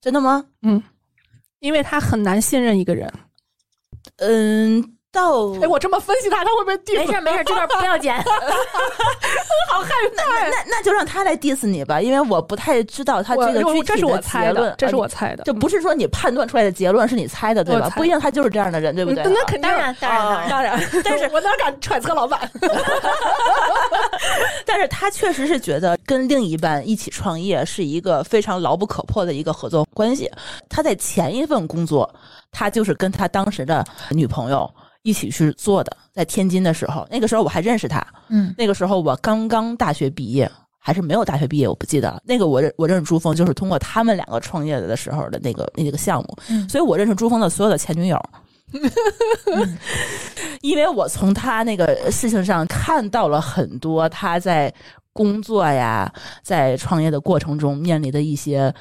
[0.00, 0.44] 真的吗？
[0.62, 0.80] 嗯，
[1.62, 3.10] 因为他很难信任一个人。
[4.16, 8.16] 嗯，到哎，我这么分析他，他会不会 diss 没事儿没事儿，这段不要剪。
[9.70, 15.44] 好害那那那那就让他来 diss 你吧，因为我不太知道他这个具体这是我猜结论的，，这是啊我猜的。
[15.44, 19.22] 这不是说你判断出来的结论是你猜的，对吧不一定他就是这样的人，对不对？
[19.24, 22.50] 嗯那肯定当然当然当然当然， 但是我哪敢揣测老板？
[24.64, 30.30] 但是他确实是觉得跟另一半一起创业是一个非常牢不可破的一个合作关系。
[30.68, 32.08] 他在前一份工作，
[32.50, 34.70] 他就是跟他当时的女朋友
[35.02, 40.50] 一起去做的，在天津的时候，那个时候我还认识他，嗯那个时候我刚刚大学毕业。
[40.84, 42.20] 还是没有大学毕业，我不记得了。
[42.24, 48.20] 那个我认我认识朱峰，就是通过他们两个创业的时候的那个那个项目，嗯所以我认识朱峰的所有的前女友。
[50.60, 54.74] 因为我从他那个事情上看到了很多他在
[55.12, 56.12] 工作呀，
[56.42, 58.74] 在创业的过程中面临的一些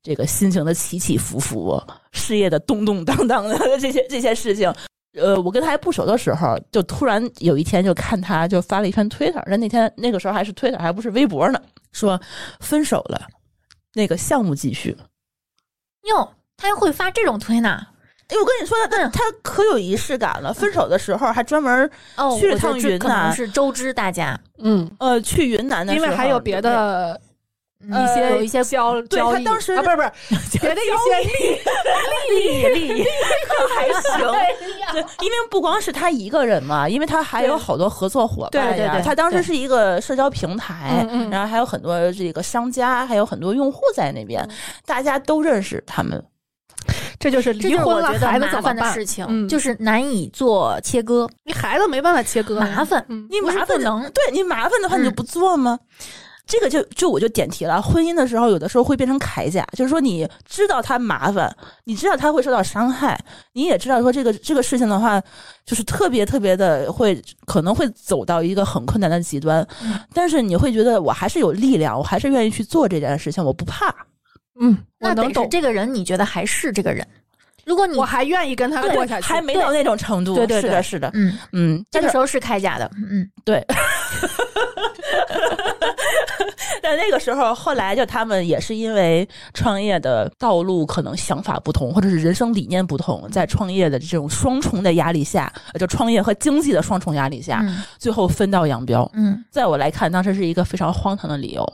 [0.00, 4.72] 这个心情的起起伏伏、事业的动动荡荡的这些这些事情。
[5.20, 11.60] 呃，我跟他还不熟的时候，就突然有一天就看他就发了一篇推特，那那天那个时候还是推特，还不是微博呢，
[11.92, 12.20] 说
[12.60, 13.20] 分手了，
[13.94, 14.96] 那个项目继续。
[16.04, 17.86] 哟，他还会发这种推呢？
[18.28, 20.52] 哎，我跟你说，他他可有仪式感了。
[20.52, 27.20] 分手的时候还专门哦，去了趟云南是周知大家，嗯，呃去云南的时候因，为还有别的嗯
[27.80, 30.10] 一些有一些交对交易他当时啊，不是不是
[30.58, 31.28] 别的一些
[32.28, 33.04] 利利利利
[33.76, 34.18] 还行。
[34.92, 38.70] 对，因为不光是他一个人嘛，因为他还有对好多合作伙伴呀。
[38.76, 44.46] 对对对他当时对是一个社交平台，然后还有很多这个商家，还有很多用户在那边，
[44.84, 46.22] 大家都认识他们。
[47.20, 48.94] 这就是这离婚了，就是我觉得孩子麻烦的怎么办？
[48.94, 53.04] 事情，嗯就是难以做切割，你孩子没办法切割呀，麻烦。
[53.08, 55.78] 嗯你麻烦不能对你麻烦的话，你就嗯不做吗？
[56.48, 63.20] 这个就就我就点题了，婚姻的时候有的时候会变成铠甲，就是说你知道他麻烦，你知道他会受到伤害，
[63.52, 65.22] 你也知道说这个这个事情的话，
[65.66, 73.94] 就是特别特别的会可能会走到一个很困难的极端，嗯但是你会觉得我还是有力量，我还是愿意去做这件事情，我不怕。
[74.58, 77.06] 嗯，我那能懂，这个人，你觉得还是这个人？
[77.66, 83.62] 如果你我还愿意跟他过下去，还没到那种程度，对对对是的，是的，嗯，嗯，这个时候是铠甲的，嗯，对。
[86.82, 99.10] 但那个时候，后来就他们也是因为创业的道路可能想法不同，或者是人生理念不同，在创业的这种双重的压力下，呃就创业和经济的双重压力下，嗯最后分道扬镳。
[99.14, 101.64] 嗯，在我来看，当时是一个非常荒唐的理由。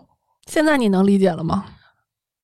[0.46, 1.64] 现在你能理解了吗？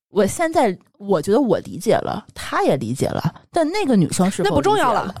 [0.09, 5.15] 我现在我觉得我理解了，他也理解了，但那个女生是那不重要了。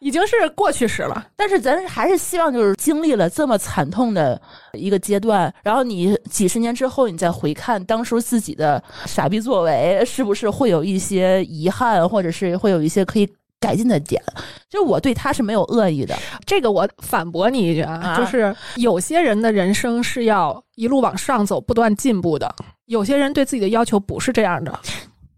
[0.00, 1.26] 已经是过去式了。
[1.36, 4.40] 但是咱还是希望，就是经历了这么惨痛的
[4.72, 13.28] 一个阶段，然后你几十年之后，你再回看当初自己的傻逼作为，是不是会有一些遗憾，或者是会有一些可以
[13.60, 14.22] 改进的点？
[14.68, 22.48] 就我对他是没有恶意的，这个我反驳你一句啊，啊就是有些人的人生是要一路往上走，不断进步的；
[22.86, 24.80] 有些人对自己的要求不是这样的。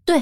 [0.05, 0.21] 对。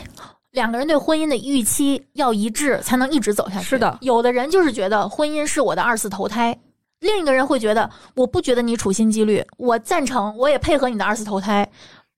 [0.51, 3.65] 两个人对婚姻的预期要一致，才能一直走下去。
[3.65, 6.57] 是的有的人就是觉得婚姻是我的二次投胎，
[6.99, 11.67] 另一个人会觉得我不觉得你处心积虑，我赞成，我也配合你的二次投胎。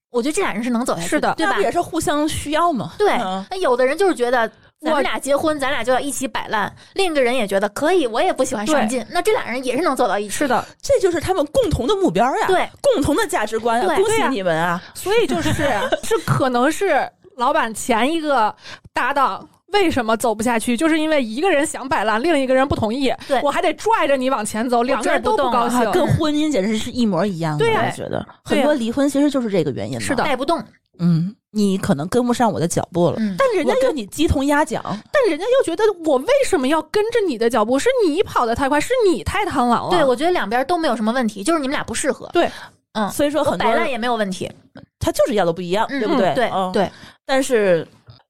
[0.09, 1.59] 我觉得这俩人是能走下去是的对吧？
[1.59, 2.93] 也是互相需要嘛？
[2.99, 4.47] 对，嗯那有的人就是觉得
[4.79, 6.71] 咱们俩结婚，咱俩就要一起摆烂。
[6.93, 10.29] 另一个人也觉得可以，我也不喜欢上进，那这俩人也是能走到一起。
[10.29, 14.79] 是的，这就是他们共同的目标呀，对，共同的价值观呀，恭喜你们啊！
[14.93, 15.51] 所以就是
[16.03, 18.55] 是可能是老板前一个
[18.93, 19.47] 搭档。
[19.73, 20.77] 为什么走不下去？
[20.77, 25.91] 就是因为一个人想摆烂，另一个人不同意，我还得拽着你往前走，两个人都不高兴。
[25.91, 29.99] 跟婚姻简直是一模一样的，对呀我觉得很多离婚其实就是这个原因。
[29.99, 30.63] 是的带不动，
[30.99, 34.79] 嗯，你可能跟不上我的脚步了，嗯，但人家跟你鸡同鸭讲，
[35.11, 37.79] 但人家又觉得我为什么要跟着你的脚步？
[37.79, 39.89] 是你跑得太快，是你太贪婪了。
[39.89, 42.29] 对，我觉得两边都没有什么问题，就是你们俩不适合。
[42.31, 42.47] 对，
[42.91, 44.51] 嗯，所以说很多人摆烂也没有问题，
[44.99, 46.35] 他就是要的不一样，嗯对不对？
[46.35, 46.71] 对嗯。
[46.71, 46.91] 对，
[47.25, 47.87] 但是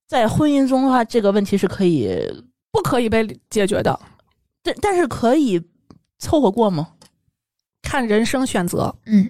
[0.08, 2.10] 在婚姻中的话，这个问题是可以，
[2.71, 3.99] 不可以被解决的，
[4.62, 5.62] 但但是可以
[6.19, 6.93] 凑合过吗？
[7.82, 8.93] 看人生选择。
[9.06, 9.29] 嗯，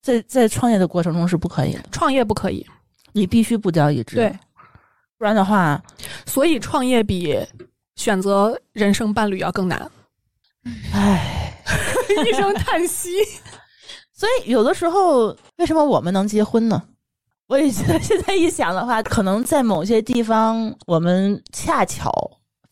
[0.00, 2.66] 在在创业的过程中是不可以的，创业不可以，
[3.12, 4.38] 你必须步调一致，对，，
[5.18, 5.82] 不然的话，
[6.26, 7.38] 所以创业比
[7.96, 9.90] 选择人生伴侣要更难。
[10.92, 11.38] 唉。
[12.26, 13.10] 一声叹息。
[14.12, 16.82] 所以有的时候，为什么我们能结婚呢？
[17.52, 22.10] 我也觉得现在一想的话，可能在某些地方，我们恰巧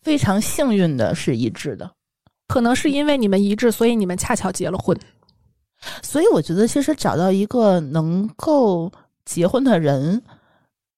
[0.01, 1.91] 非常幸运的是一致的。
[2.47, 4.97] 可能是因为你们一致，所以你们恰巧结了婚。
[6.01, 8.91] 所以我觉得，其实找到一个能够
[9.23, 10.19] 结婚的人，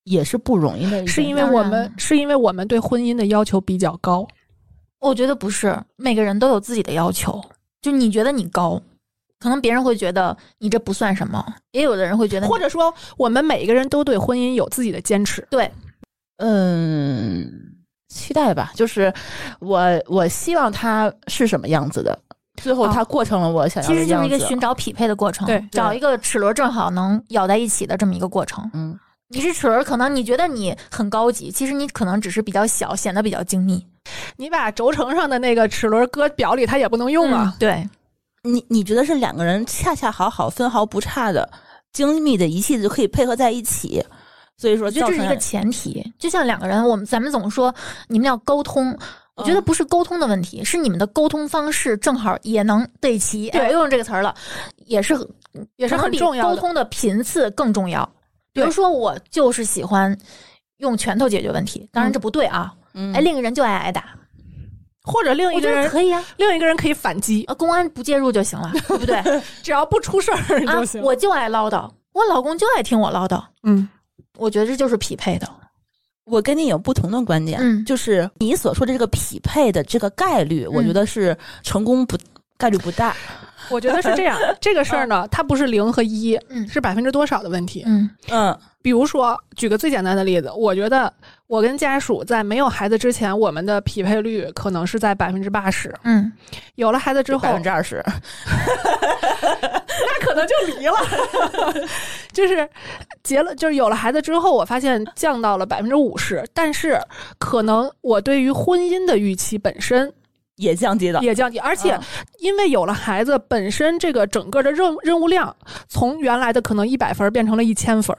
[0.05, 1.05] 也是不容易的。
[1.05, 4.25] 是因为我们是因为我们对婚姻的要求比较高。
[5.01, 7.43] 我觉得不是，每个人都有自己的要求。
[7.81, 8.81] 就你觉得你高，
[9.43, 15.45] 可能别人会觉得你这不算什么，也有的人会觉得或者说，我们每一个人都对婚姻有自己的坚持。
[15.51, 15.69] 对，
[16.37, 17.51] 嗯，
[18.07, 19.13] 期待吧，就是
[19.59, 22.17] 我我希望他是什么样子的，
[22.61, 24.17] 最后它过成了我想要的其实就。
[24.17, 28.71] 是一个寻找匹配的过程，对找一个齿轮正好能咬在一起的这么一个过程。
[28.73, 33.85] 嗯，你是齿轮，可能你觉得你很高级，其实你可能只是比较小，显得比较精密。
[34.37, 37.53] 你把轴承上的那个齿轮搁表里，它也不能用啊。
[37.53, 37.89] 嗯对，
[38.43, 41.49] 你你觉得是两个人恰恰好好、分毫不差的、
[41.91, 44.03] 精密的仪器就可以配合在一起，
[44.57, 46.13] 所以说我觉得这是一个前提。
[46.19, 47.73] 就像两个人，我们咱们总说
[48.07, 48.97] 你们要沟通。
[49.35, 53.49] 我觉得嗯不是沟通的问题，是你们的沟通方式正好也能对齐。
[53.49, 54.35] 对哎，又用这个词儿了，
[54.85, 55.15] 也是
[55.75, 58.07] 也是很重要的沟通的频次更重要。
[58.53, 60.15] 比如说，我就是喜欢
[60.77, 62.71] 用拳头解决问题，当然这不对啊。
[62.93, 64.15] 嗯哎，另一个人就爱挨打，
[65.03, 66.23] 或者另一个人，可以啊。
[66.37, 69.21] 另一个人可以反击，啊，公安不介入就行了，对不对？
[69.61, 70.37] 只要不出事儿
[70.67, 73.87] 啊就行。，我就爱唠叨，我老公就爱听我唠叨，嗯，
[74.37, 75.49] 我觉得这就是匹配的。
[76.25, 82.17] 我跟你有不同的观点，嗯就是你所说的这个匹配的这个概率，我觉得是成功不
[82.57, 83.13] 概率不大。
[83.71, 84.37] 我觉得是这样。
[84.59, 87.83] 这个事儿呢，它不是零和一，嗯是百分之多少的问题。
[87.85, 91.11] 嗯嗯比如说，举个最简单的例子，我觉得
[91.47, 95.93] 我跟家属在没有孩子之前，我们的匹配率可能是在百分之八十。
[96.03, 96.29] 嗯，
[96.75, 98.03] 有了孩子之后，百分之二十，
[99.41, 100.95] 那可能就离了。
[102.33, 102.67] 就是
[103.23, 106.99] 结了，就是有了孩子之后，我发现降到了百分之五十，但是
[107.39, 110.11] 可能我对于婚姻的预期本身
[110.55, 111.21] 也降低了。
[111.21, 112.01] 也降低，而且嗯
[112.39, 115.55] 因为有了孩子，本身这个整个的任任务量
[115.87, 118.15] 从原来的可能一百分变成了一千分。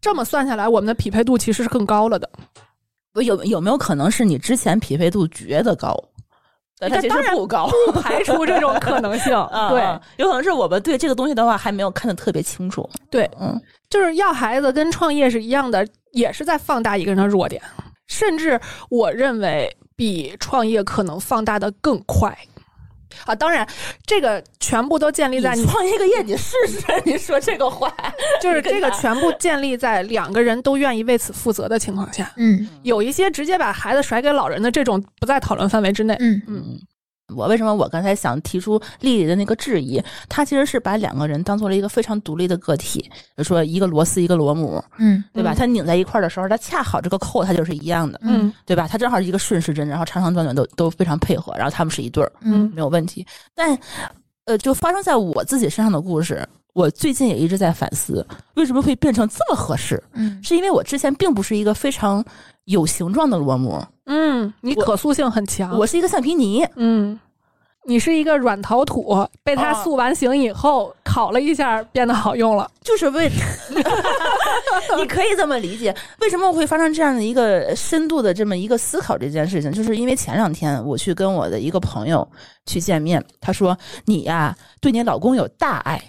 [0.00, 2.28] 这么算下来，我们的匹配度其实是更高了的。
[3.14, 5.96] 有有没有可能是你之前匹配度觉得高，
[6.78, 7.70] 但它其实不高？
[7.86, 9.34] 不排除这种可能性。
[9.34, 12.88] 啊， 对啊，有可能是我们对这个东西的话还没有看得特别清楚。
[13.10, 17.62] 对，嗯，就是要孩子跟创业是一样的，也是在放大一个人的弱点，
[18.12, 22.36] 甚至我认为比创业可能放大的更快。
[23.26, 23.66] 啊，当然，
[24.06, 26.80] 这个全部都建立在你你创业个业，你试试。
[27.04, 27.94] 你说这个话，
[28.40, 32.32] 就是这个全部建立在两个人都愿意为此负责的情况下。
[32.36, 36.16] 嗯有一些直接把孩子甩给老人的这种不在讨论范围之内。
[36.20, 36.80] 嗯嗯，
[37.36, 40.02] 我为什么我刚才想提出丽丽的那个质疑？
[40.28, 45.52] 她其实是把两个人当做了一个非常独立的个体，比如说一个螺丝一个螺母，嗯对吧？
[45.52, 48.86] 嗯它拧在一块儿的时候，它恰好这个扣它就是一样的，嗯对吧？
[48.88, 53.26] 它正好是一个顺时针，然后长长短短都都非常配合，然后他们是一对儿，嗯没有问题。
[53.54, 53.78] 但
[54.44, 60.02] 呃，就发生在我自己身上的故事，我最近也一直在反思，为什么会变成这么合适？
[60.14, 62.24] 嗯是因为我之前并不是一个非常
[62.64, 65.78] 有形状的螺母，嗯，你可塑性很强。
[65.78, 66.66] 我是一个橡皮泥。
[66.76, 67.18] 嗯，
[67.84, 72.68] 你是一个软陶土，被它哦塑完形以后、烤了一下，变得好用了。
[72.82, 73.30] 就是为
[74.98, 75.94] 你可以这么理解。
[76.20, 79.70] 为什么我会发生这样的一个深度的这么一个思考这件事情？
[79.72, 82.26] 就是因为前两天我去跟我的一个朋友
[82.66, 83.76] 去见面，他说
[84.06, 86.02] ：“你呀，对你老公有大爱。”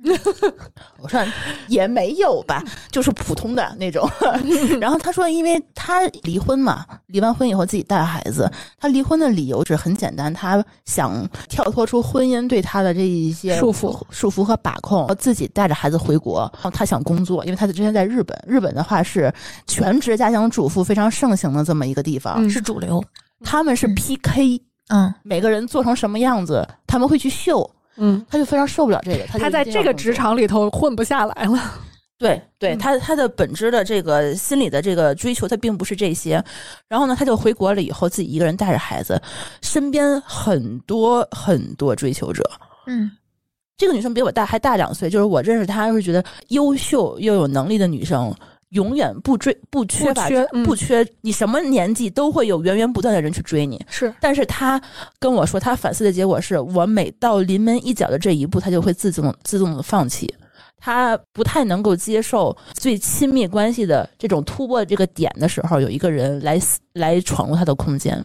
[1.02, 1.20] 我说
[1.66, 4.08] 也没有吧，就是普通的那种。
[4.80, 16.48] 然后他说，因为他离婚嘛，离完婚以后自己带孩子，他离婚的理由是很简单，他想跳脱出婚姻对他的这一些束缚、束缚和把控，自己带着孩子回国。
[16.54, 19.32] 然后他想工作，因为他之前在日本，日本的话是
[19.66, 23.04] 全职家庭主妇非常盛行的这么一个地方，嗯是主流。
[23.44, 27.68] 他们是嗯 PK，、嗯，每个人做成什么样子，他们会去秀。
[27.98, 31.60] 嗯，他就非常受不了这个，他他在这个职场里头混不下来了。
[32.18, 36.42] 对对，嗯他他的本质的这个心理的这个追求，他并不是这些。
[36.88, 39.20] 然后呢，他就回国了以后，自己一个人带着孩子，
[39.62, 42.42] 身边很多很多追求者。
[42.86, 43.08] 嗯，
[43.76, 48.34] 这个女生比我大还大两岁，就是我认识她，是觉得优秀又有能力的女生，
[48.70, 50.62] 永远不追不缺乏不缺嗯。
[50.64, 53.84] 不缺，你什么年纪都会有源源不断的人去追你。
[53.88, 54.80] 是，但是他
[55.18, 60.32] 跟我说，他反思的结果是我每到临门一脚的这一步，他就会自动自动的放弃。
[60.80, 66.56] 他不太能够接受最亲密关系的这种突破这个点的时候，有一个人来
[66.92, 68.24] 来闯入他的空间，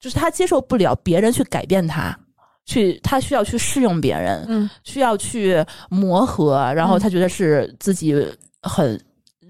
[0.00, 2.18] 就是他接受不了别人去改变他，
[2.64, 4.70] 去他需要去适应别人，嗯。
[4.82, 8.14] 需要去磨合，然后他觉得是自己
[8.62, 8.98] 很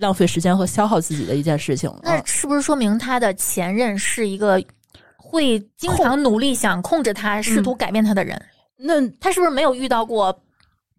[0.00, 1.88] 浪费时间和消耗自己的一件事情。
[1.90, 4.62] 嗯那是不是说明他的前任是一个
[5.16, 8.40] 会经常努力想控制他、试图改变他的人？
[8.76, 10.36] 那他是不是没有遇到过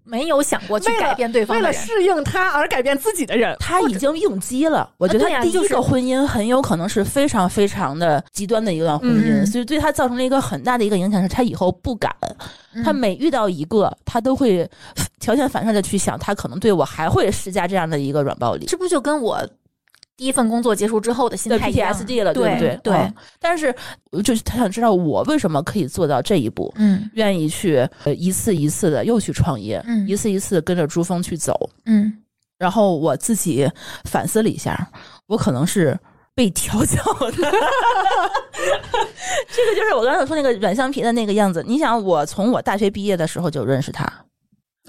[0.04, 1.72] 没有想过去改变对方为了？
[1.72, 12.12] 适应他而改变自己的人，他已经应激了，我觉得他第一个婚姻很有可能是非常非常的极端的一段婚姻，嗯所以对他造成了一个很大的一个影响，是他以后不敢，
[12.74, 14.68] 嗯他每遇到一个，他都会
[15.20, 18.66] 条件反射的去想，他可能对我还会施加这样的一个软暴力。
[18.66, 19.40] 这不就跟我
[20.18, 22.80] 第一份工作结束之后的心对态 PTSD 了，对不对？
[22.84, 23.74] 对嗯但是
[24.24, 31.70] 就是他想知道我为什么可以做到这一步，嗯愿意去呃一次一次的又去创业，嗯一次一次跟着珠峰去走。
[31.86, 32.14] 嗯
[32.58, 33.70] 然后我自己
[34.04, 34.92] 反思了一下，
[35.28, 35.98] 我可能是
[36.36, 37.02] 被调教
[37.32, 37.32] 的。
[39.48, 41.64] 这个就是我刚才说那个软橡皮的那个样子。
[41.66, 44.12] 你想，我从我大学毕业的时候就认识他，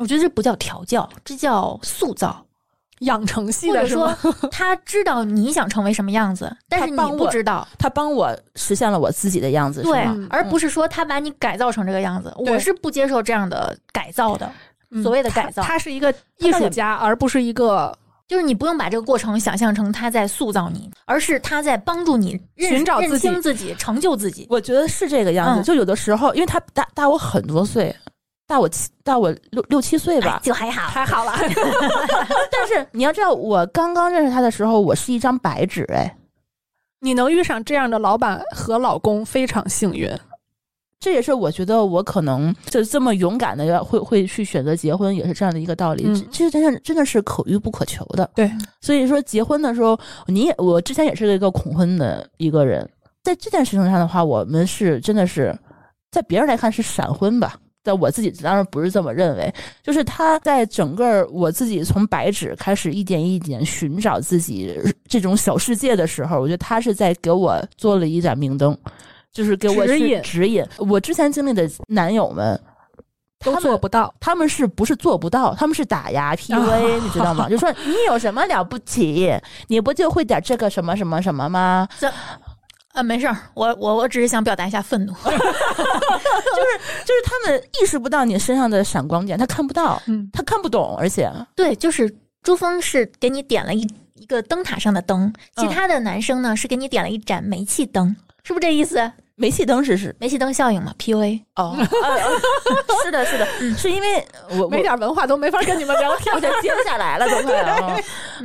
[0.01, 2.45] 我觉得这不叫调教，这叫塑造，
[3.01, 4.13] 养成系或者说？
[4.51, 7.69] 他知道你想成为什么样子，但是你不知道。
[7.79, 10.01] 他帮我实现了我自己的样子，对？
[10.07, 14.51] 嗯，而不是说他把你改造成这个样子，我是不接受这样的改造的。
[14.93, 17.97] 嗯所谓的改造他他是一个艺术家，而不是一个
[18.27, 24.49] 就是你不用把这个过程想象成他在塑造你，而是他在帮助你认认寻找自己清自己，成就自己。
[24.51, 25.61] 我觉得是这个样子。
[25.61, 27.95] 嗯就有的时候，因为他大大我很多岁，
[28.51, 31.33] 大我七大我六六七岁吧哎，就还好，还好了。
[32.51, 36.17] 但是你要知道，我刚刚认识他的时候，我是一张白纸，哎，
[36.99, 40.11] 你能遇上这样的老板和老公，非常幸运。
[40.99, 46.03] 这也是我觉得我可能就这么勇敢的要会会去选择结婚，也是这样的一个道理。
[46.05, 48.29] 嗯这这真的真的是可遇不可求的。
[48.35, 49.97] 对，所以说结婚的时候，
[50.27, 52.87] 你也我之前也是一个恐婚的一个人，
[53.23, 55.57] 在这件事情上的话，我们是真的是
[56.11, 57.57] 在别人来看是闪婚吧。
[57.83, 64.79] 但我自己当然不是这么认为，就是他在整个我自己从白纸开始一点一点寻找自己
[65.09, 68.77] 这种小世界的时候，我觉得他是在给我做了一盏明灯，
[69.33, 70.65] 就是给我指引指引。
[70.77, 72.61] 我之前经历的男友们
[73.43, 75.55] 都他们做不到，他们是不是做不到？
[75.55, 77.49] 他们是打压 PUA， 你知道吗？
[77.49, 79.33] 就说你有什么了不起？
[79.69, 81.89] 你不就会点这个什么什么什么吗？
[82.93, 85.13] 啊，没事儿，我我我只是想表达一下愤怒。
[85.23, 85.35] 就是
[87.05, 92.13] 就是他们意识不到你身上的闪光点，他看不到，嗯，他看不懂，而且对，就是
[92.43, 99.13] 珠峰是给你点了一一个灯塔上的灯，其他的男生呢是给你点了一盏煤气灯，是不是这意思？
[99.41, 101.41] 煤气灯是是煤气灯效应嘛，PUA。
[101.57, 102.29] 哦，啊啊
[103.03, 106.41] 是的，是的，是因为我我没点文化都没法跟你们聊天我。
[106.41, 107.97] 就接不下来了，都快啊！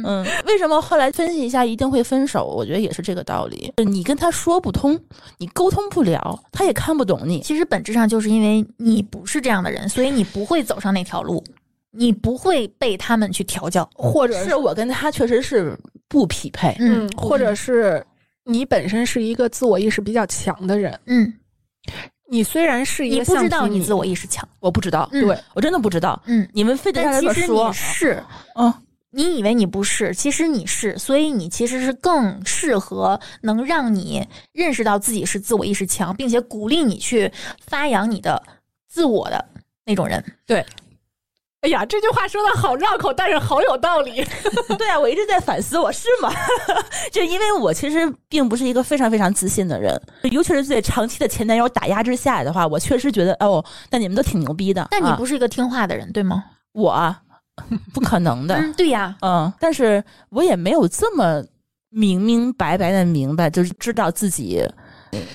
[0.05, 2.45] 嗯，为什么后来分析一下一定会分手？
[2.45, 3.73] 我觉得也是这个道理。
[3.77, 4.97] 你跟他说不通，
[5.37, 7.41] 你沟通不了，他也看不懂你。
[7.41, 11.43] 其实本质上就是因为你不是这样的人，所以你不会走上那条路，
[11.91, 13.89] 你不会被他们去调教。
[13.93, 15.77] 或者是我跟他确实是
[16.07, 16.75] 不匹配。
[16.79, 18.05] 嗯，或者是
[18.45, 21.33] 你本身是一个自我意识比较强的人，嗯，
[22.29, 24.47] 你虽然是一个你个不知道你自我意识强。
[24.59, 26.21] 我不知道，嗯对我真的不知道。
[26.25, 28.23] 嗯，你们非得让但其实人说你，是，
[28.55, 28.73] 嗯，
[29.11, 37.31] 你以为你不是，其实你是，所以你其实是更适合能让你认识到自己是自我意识强，并且鼓励你去
[37.65, 38.41] 发扬你的
[38.87, 39.43] 自我的
[39.85, 40.23] 那种人。
[41.65, 44.23] 哎呀，这句话说的好绕口，但是好有道理。
[44.77, 46.31] 对啊，我一直在反思，我是吗？
[47.11, 49.99] 就因为我其实并不是一个非常非常自信的人，
[50.31, 54.87] 尤其是在长期的前男友打压之下的话，我确实觉得哦，那你们都挺牛逼的。
[54.91, 56.43] 但你啊不是一个听话的人，对吗？
[56.73, 57.19] 我啊
[57.95, 61.43] 不可能的，嗯，对呀，嗯，但是我也没有这么
[61.89, 64.63] 明明白白的明白，就是知道自己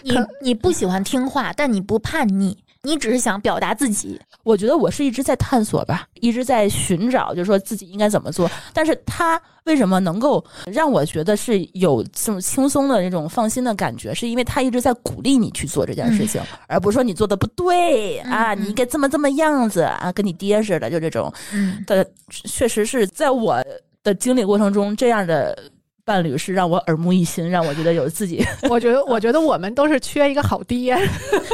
[0.04, 4.20] 你你不喜欢听话，但你不叛逆，你只是想表达自己。
[4.42, 8.50] 我觉得我是一直在探索吧，一直在寻找，就是说自己应该怎么做。
[8.72, 23.62] 但是他为什么能够让我觉得是有这种轻松的那种放心的感觉，是因为他一直在鼓励你去做这件事情，而不是说你做的不对啊，嗯你应该这么这么样子啊，跟你爹似的，就这种嗯，的，确实是在我
[24.02, 25.56] 的经历过程中，这样的
[26.04, 28.44] 伴侣是让我耳目一新，让我觉得有自己。
[28.68, 30.96] 我觉得，我觉得我们都是缺一个好爹。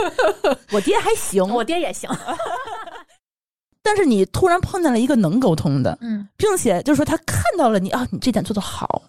[0.72, 2.08] 我爹还行，我爹也行。
[3.82, 9.02] 但是你突然碰见了一个能沟通的，嗯并且就是说他看到了你啊，你这点做的好，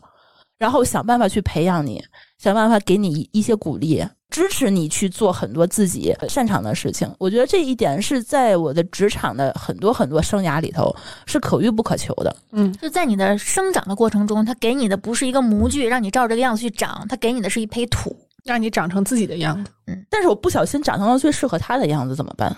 [0.59, 2.03] 然后想办法去培养你，
[2.37, 4.05] 想办法给你一一些鼓励，
[4.37, 7.11] 支持你去做很多自己擅长的事情。
[7.17, 12.35] 我觉得这一点是在我的职场的很多很多生涯里头是可遇不可求的。
[12.51, 18.15] 嗯，就在你的生长的过程中，他给你的不是一个模具，让你照这个样子去长，他给你的是一坯土。
[18.45, 22.55] 让你长成自己的样子，嗯但是我不小心长成了最适合他的样子，怎么办？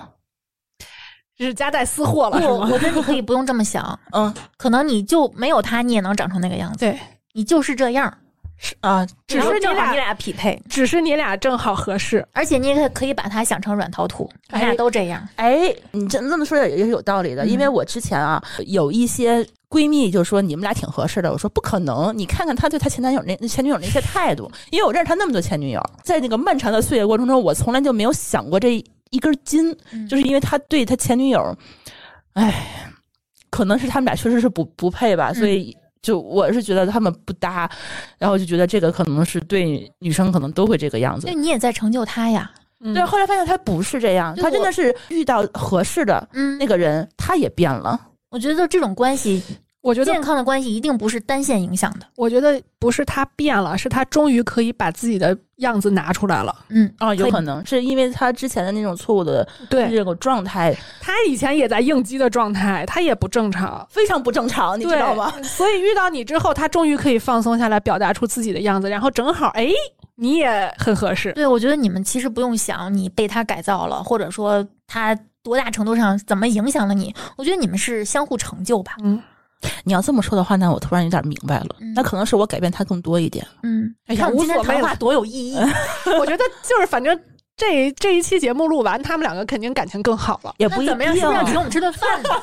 [1.36, 2.70] 这是夹带私货了，是不，吗？
[2.72, 6.78] 我觉得你可以不用这么想，嗯可能你就没有他，你也能长成那个样子。
[6.78, 7.00] 对，
[7.34, 8.16] 你就是这样，
[8.82, 12.26] 啊，只是你俩你俩匹配，只是你俩正好合适。
[12.34, 15.26] 而且你也可以把它想成软陶土，你俩哎都这样。
[15.38, 31.56] 哎，你这这么说也是有道理的，因为嗯我之前啊有一些闺蜜就说你们俩挺合适的，我说不可能，你看看她对她前男友那前女友那些态度，因为我认识她那么多前女友，在那个漫长的岁月过程中，我从来就没有想过这一根筋，嗯就是因为他对他前女友，
[32.34, 32.92] 哎，
[33.50, 35.76] 可能是他们俩确实是不不配吧，所以。
[36.02, 37.70] 就我是觉得他们不搭，
[38.18, 41.34] 然后就觉得这个可能是对女生可能都会这个样子那，。
[41.34, 42.52] 你也在成就他呀。
[42.82, 48.00] 嗯对，后来发现他不是这样，他真的是遇到合适的嗯，那个人，他也变了。
[48.30, 49.44] 我觉得这种关系，
[49.82, 52.06] 我觉得健康的关系一定不是单线影响的。
[52.16, 56.54] 我觉得不是他变了，是他终于可以把自己的样子拿出来了。
[56.70, 65.32] 嗯，啊，有可能是因为他之前的那种错误的对这个状态他以前也在应激的状态，他也不正常，非常不正常，你知道吗？？
[65.44, 69.70] 所以遇到你之后，他终于可以放松下来，表达出自己的样子，然后正好哎，
[70.16, 71.32] 你也很合适。
[71.32, 77.16] 对，我觉得你们其实不用想你被他改造了，或者说他多大程度上怎么影响了你。
[77.38, 78.92] 我觉得你们是相互成就吧。
[79.02, 79.22] 嗯，
[79.84, 83.46] 你要这么说的话，那我突然有点明白了嗯，那可能是我改变他更多一点。
[83.64, 85.58] 嗯，哎呀无所谓话多有意义。
[86.20, 87.20] 我觉得就是反正
[87.58, 90.54] 这这一期节目录完，他们两个肯定感情更好了。
[90.58, 91.14] 也不怎么样？
[91.16, 91.56] 是不是要请。
[91.56, 92.30] 我们吃顿饭呢？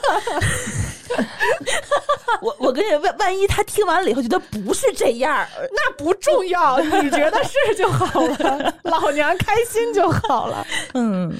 [2.42, 10.66] 我我跟你万万一他听完了以后觉得不是这样， 那不重要，你觉得是就好了，老娘开心就好了。
[10.94, 11.32] 嗯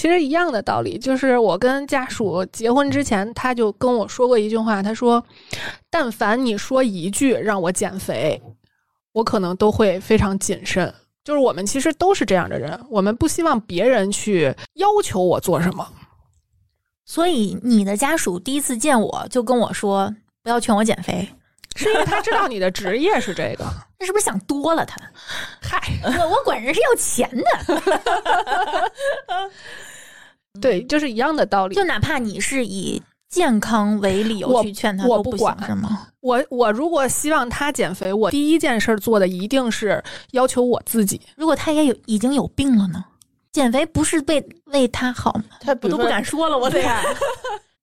[0.00, 5.22] 其实一样的道理，就是我跟家属结婚之前，他就跟我说过一句话，他说
[5.90, 8.40] ：“但凡你说一句让我减肥，
[9.12, 15.86] 我可能都会非常谨慎。”就是我们其实都是这样的人，我们不希望别人去要求我做什么。
[17.04, 20.10] 所以你的家属第一次见我就跟我说
[20.42, 21.28] 不要劝我减肥，
[21.76, 23.66] 是因为他知道你的职业是这个，
[24.00, 24.98] 那是不是想多了他？
[25.60, 28.90] 嗨，我 我管人是要钱的，
[30.60, 31.74] 对，就是一样的道理。
[31.74, 36.08] 就哪怕你是以健康为理由去劝他，都不我不管行是吗？
[36.20, 40.02] 我我如果希望他减肥，我第一件事做的一定是
[40.32, 41.20] 要求我自己。
[41.36, 43.04] 如果他也有已经有病了呢？
[43.52, 45.44] 减肥不是为为他好吗？
[45.60, 46.80] 他我都不敢说了，我得。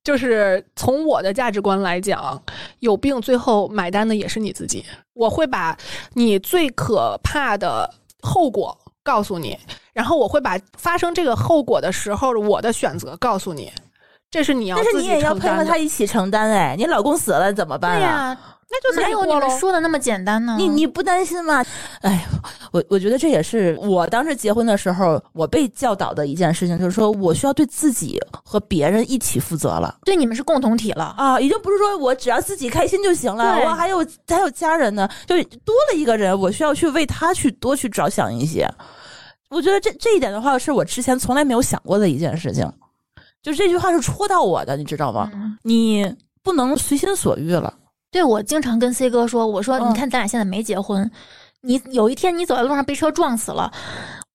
[0.03, 2.41] 就是从我的价值观来讲，
[2.79, 4.85] 有病最后买单的也是你自己。
[5.13, 5.77] 我会把
[6.13, 9.59] 你最可怕的后果告诉你，
[9.97, 13.71] 然后我会把发生这个后果的时候我的选择告诉你，
[14.29, 17.97] 这是你要但是你也要配合他一起承担哎，你老公死了怎么办啊？
[17.97, 18.37] 对呀、
[18.69, 19.59] 那就自哪有你们。
[19.59, 20.55] 说的那么简单呢？
[20.55, 21.65] 你你不担心吗？
[22.01, 22.27] 哎，
[22.71, 31.15] 我我觉得这也是我当时结婚的时候，我被教导的一件事情，就是说我需要对自己和别人一起负责了对你们是共同体了。
[31.17, 35.35] 啊，已经不是说我只要自己开心就行了，我还有还有家人呢，就
[35.65, 38.69] 多了一个人，我需要去为他去多去着想一些。
[39.49, 42.69] 我觉得这这一点的话，是我之前从来没有想过的一件事情，
[43.41, 45.29] 就这句话是戳到我的，你知道吗？
[45.33, 47.73] 嗯，你不能随心所欲了。
[48.11, 51.09] 对我经常跟 C 哥说，我说嗯你看咱俩现在没结婚，
[51.61, 53.71] 你有一天你走在路上被车撞死了，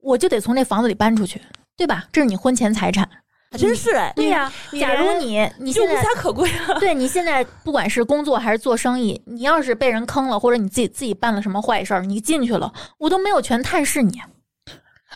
[0.00, 1.40] 我就得从这房子里搬出去，
[1.76, 2.04] 对吧？
[2.12, 3.08] 这是你婚前财产。
[3.50, 6.80] 还真是哎，对呀、你假如你你现在就无家可归了。
[6.80, 14.18] 对你现在不管是工作还是做生意，你要是被人坑了，或者你自己自己办了什么坏事儿，你进去了，我都没有权探视你。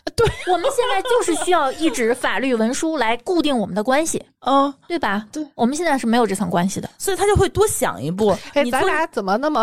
[0.15, 5.25] 对，我们现在就是需要一纸法律文书来固定我们的关系，嗯，对吧？
[5.31, 8.35] 对，我们现在是没有这层关系的所以他就会多想一步。
[8.53, 9.61] 哎，你咱俩怎么那么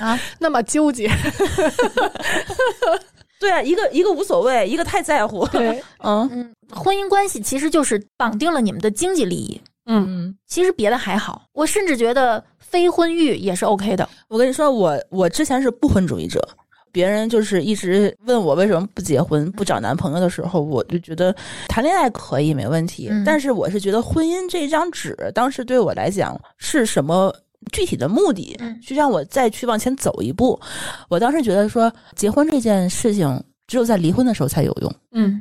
[0.00, 0.18] 啊。
[0.38, 1.10] 那么纠结？
[3.40, 5.46] 对啊，一个一个无所谓，一个太在乎。
[5.48, 11.42] 对，嗯嗯，婚姻关系其实就是绑定了你们的经济利益，嗯，嗯，其实别的还好。
[11.52, 14.08] 我甚至觉得非婚育也是 OK 的。
[14.28, 16.46] 我跟你说，我我之前是不婚主义者。
[16.98, 21.32] 别人就是一直问我为什么不结婚、不找男朋友的时候，我就觉得
[21.68, 27.32] 谈恋爱可以没问题，嗯但是我是觉得婚姻这张纸，当时对我来讲是什么
[27.70, 30.58] 具体的目的，嗯去让我再去往前走一步。
[31.08, 34.92] 我当时觉得说，结婚这件事情只有在离婚的时候才有用。
[35.12, 35.40] 嗯，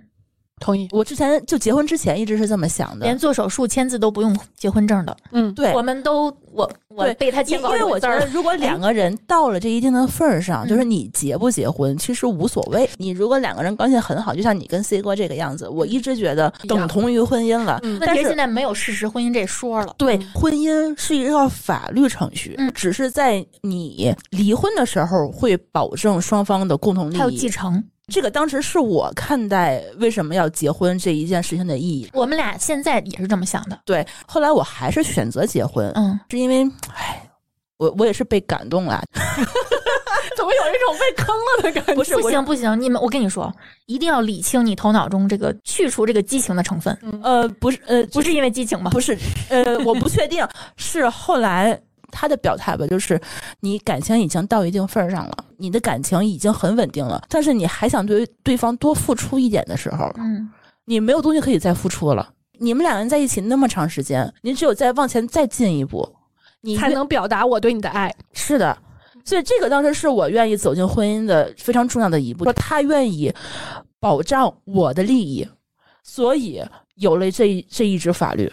[0.59, 0.87] 同意。
[0.91, 8.25] 我之前就结婚之前一直是这么想的连，做手术签字都不用结婚证的，嗯，对我们都我我被他因签过因为我觉得。
[8.27, 12.89] 如果两个人到了这一定的份儿上，嗯就是你结不结婚，其实无所谓。
[12.97, 17.79] 你如果两个人关系很好，就像你跟 C 哥这个样子，我一直觉得等同于婚姻了。
[17.83, 19.93] 嗯但是现在没有事实婚姻这说了。
[19.97, 27.49] 对嗯，婚姻是一个法律程序，嗯只是在你离婚的时候会保证双方的共同利益还有继益。
[27.49, 27.83] 承，
[28.13, 32.09] 这个当时是我看待为什么要结婚这一件事情的意义。
[32.13, 33.77] 我们俩现在也是这么想的。
[33.83, 37.29] 对，后来我还是选择结婚，嗯，是因为，唉，
[37.77, 39.03] 我我也是被感动了。
[40.35, 41.95] 怎么有一种被坑了的感觉？
[41.95, 43.53] 不是不行不行，你们我跟你说，
[43.87, 48.89] 一定要理清你头脑中这个去除这个激情的成分，呃，不是，呃，不是因为激情吧？
[48.91, 49.17] 不是，
[49.49, 50.47] 呃，我不确定，
[50.77, 51.77] 是后来
[52.17, 53.21] 他的表态吧，就是
[53.59, 60.49] 你感情已经到一定份儿上了，你的感情已经很稳定了，但是你还想对对方多付出一点的时候，嗯，
[60.85, 62.33] 你没有东西可以再付出了。
[62.59, 66.09] 你们两个人在一起那么长时间，你只有再往前再进一步，
[66.61, 68.11] 你才能表达我对你的爱。
[68.33, 68.75] 是的。
[69.23, 73.31] 所以这个当时是我愿意走进婚姻的非常重要的一步，说他愿意
[73.99, 75.47] 保障我的利益，
[76.01, 76.63] 所以
[76.95, 78.51] 有了这一这一支法律。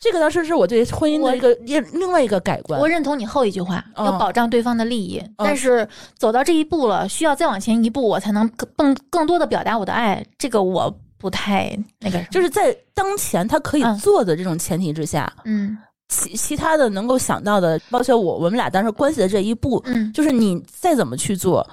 [0.00, 2.86] 这个当时是我对婚姻的一个另另外一个改观我。
[2.86, 5.22] 认同你后一句话，嗯要保障对方的利益。
[5.38, 5.88] 但是
[6.18, 10.22] 走到这一步了，需要再往前一步，我才能更更更多的表达我的爱。
[10.36, 15.78] 这个我不太那个，就是在当前他可以嗯做的这种前提之下，嗯
[16.08, 21.66] 其其他的能够想到的，包括我我们俩当时关系的这一步，嗯就是你再怎么去做，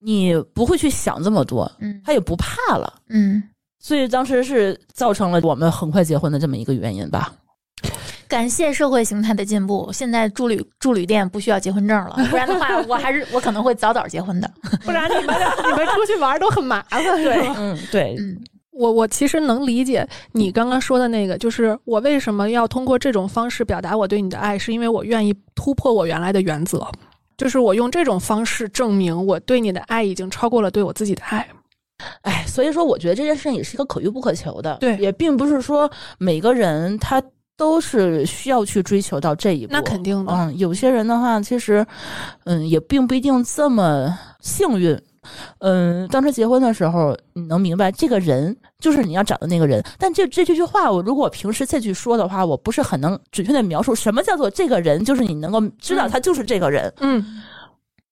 [0.00, 2.92] 你不会去想这么多，嗯他也不怕了。
[3.10, 3.40] 嗯。
[3.82, 7.32] 所以当时是造成了我们很快结婚的这么一个原因吧。
[8.30, 14.48] 感谢社会形态的进步，现在住旅住旅店不需要结婚证了， 不然的话，我还是我可能会早早结婚的。
[14.86, 17.54] 不然你们俩你们出去玩都很麻烦， 是吧？
[17.58, 26.86] 嗯，对，嗯我我其实能理解你刚刚说的那个，就是我为什么要通过这种方式表达我对你的爱，是因为我愿意突破我原来的原则，
[27.36, 31.46] 就是我用这种方式证明我对你的爱已经超过了对我自己的爱。
[32.22, 37.22] 哎，所以说我觉得这件事情也是一个可遇不可求的，对也并不是说每个人他
[37.60, 39.72] 都是需要去追求到这一步。
[39.74, 41.86] 那肯定的，嗯，有些人的话，其实，
[42.44, 44.98] 嗯，也并不一定这么幸运。
[45.58, 49.84] 嗯，当时结婚的时候，你能明白这个人就是你要找的那个人。
[49.98, 56.90] 但这这这句话，我如果平时再去说的话，我不是很能准确的描述什么叫做这个人，就是你能够知道他就是这个人。
[57.00, 57.42] 嗯，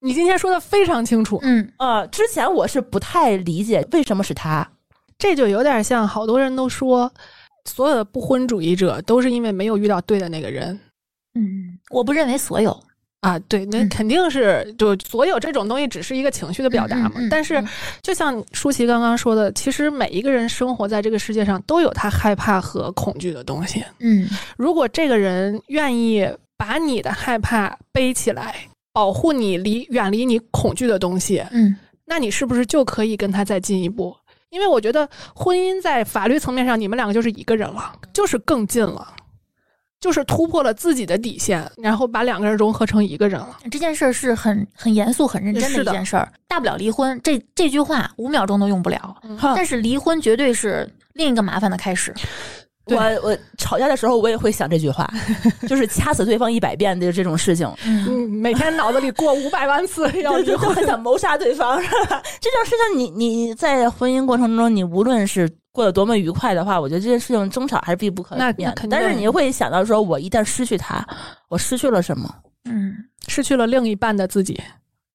[0.00, 4.68] 你今天说的非常清楚，嗯呃，之前我是不太理解为什么是他。
[5.16, 7.10] 这就有点像好多人都说，
[7.68, 10.78] 所有的不婚主义者都是因为没有遇到对的那个人。
[11.34, 12.76] 嗯，我不认为所有
[13.20, 17.12] 啊，对，那嗯肯定是，就所有这种东西只是一个情绪的表达嘛。
[17.16, 17.68] 嗯嗯嗯但是嗯，
[18.02, 23.84] 就像舒淇刚刚说的，其实每一个人生活在这个世界上都有他害怕和恐惧的东西。
[24.00, 28.54] 嗯如果这个人愿意把你的害怕背起来，
[28.92, 34.16] 保护你离远离你恐惧的东西，嗯那你是不是就可以跟他再进一步？
[34.50, 39.14] 因为我觉得婚姻在法律层面上，你们两个就是一个人了，就是更近了，
[40.00, 43.58] 就是突破了自己的底线，然后把两个人融合成一个人了。
[43.70, 47.20] 这件事儿是很很严肃、很认真的一件事儿，大不了离婚。
[47.22, 52.14] 这这句话五秒钟都用不了，哈但是离婚绝对是另一个麻烦的开始。
[52.88, 55.08] 对我我吵架的时候，我也会想这句话，
[55.68, 60.86] 就是掐死对方一百遍的这种事情，嗯嗯，每天脑子里过五百万次要离婚就就很。
[60.88, 62.22] 想谋杀对方，是吧？
[62.40, 68.74] 这种事情你，你在婚姻过程中，你无论是过得多么愉快的话，我觉得这件事情争吵还是必不可那免的。
[68.74, 71.06] 那肯定但是你会想到说，我一旦失去他，
[71.48, 72.34] 我失去了什么？
[72.64, 74.58] 嗯失去了另一半的自己。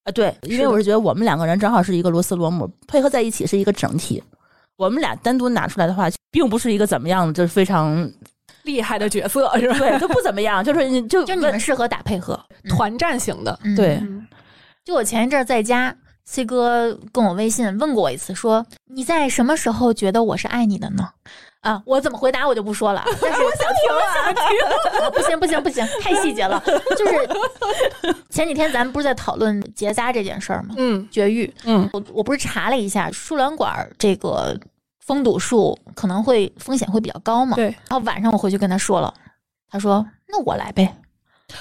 [0.04, 4.22] 啊，对，因为我是觉得我们两个人正好是一个螺丝螺母，配合在一起是一个整体。
[4.78, 8.10] 我们俩单独拿出来的话，并不是一个怎么样，就是非常
[8.64, 9.78] 厉害的角色是吧？
[9.78, 12.40] 对，都不怎么样，就是你就就你们适合打配合。
[12.70, 14.26] 团战型的，嗯对嗯
[14.86, 15.96] 就我前一阵儿在家
[16.26, 21.10] C 哥跟我微信问过我一次，说你在什么时候觉得我是爱你的呢？
[21.64, 23.04] 啊，我怎么回答我就不说了。
[23.22, 26.62] 但是我想听啊， 不行不行不行，太细节了。
[26.98, 27.14] 就是
[28.30, 30.76] 前几天咱们不是在讨论结扎这件事儿吗？
[30.78, 34.58] 嗯绝育，嗯我我不是查了一下，输卵管儿这个
[35.06, 37.56] 封堵术可能会风险会比较高嘛。
[37.56, 39.14] 对，然后晚上我回去跟他说了，
[39.72, 40.94] 他说那我来呗。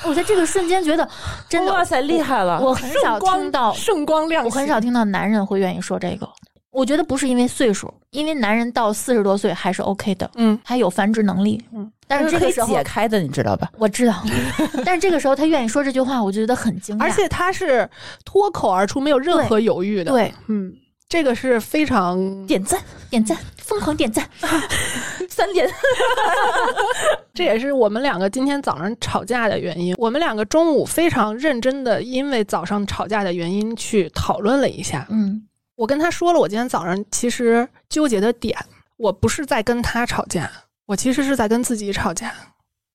[0.04, 1.06] 我在这个瞬间觉得
[1.48, 2.58] 真的哇塞，厉害了！
[2.60, 6.28] 我很少听到，圣光亮，我很少听到男人会愿意说这个。
[6.72, 11.62] 我觉得不是因为岁数，因为男人到四十多岁还是 OK 的，嗯还有繁殖能力。
[11.72, 13.70] 嗯，但是这个时候解开的，你知道吧？
[13.78, 14.14] 我知道，
[14.84, 17.02] 但是这个时候他愿意说这句话，我就觉得很惊讶。
[17.02, 17.88] 而且他是
[18.24, 20.72] 脱口而出，没有任何犹豫的。，对嗯，
[21.08, 24.26] 这个是非常，点赞点赞，疯狂点赞。
[25.28, 25.68] 三点，
[27.34, 29.94] 这也是我们两个今天早上吵架的原因。
[29.98, 35.06] 我们两个中午非常认真的，因为早上吵架的原因去讨论了一下。
[35.10, 35.42] 嗯
[35.76, 38.58] 我跟他说了，我今天早上其实纠结的点，
[38.96, 40.50] 我不是在跟他吵架，
[40.86, 42.32] 我其实是在跟自己吵架。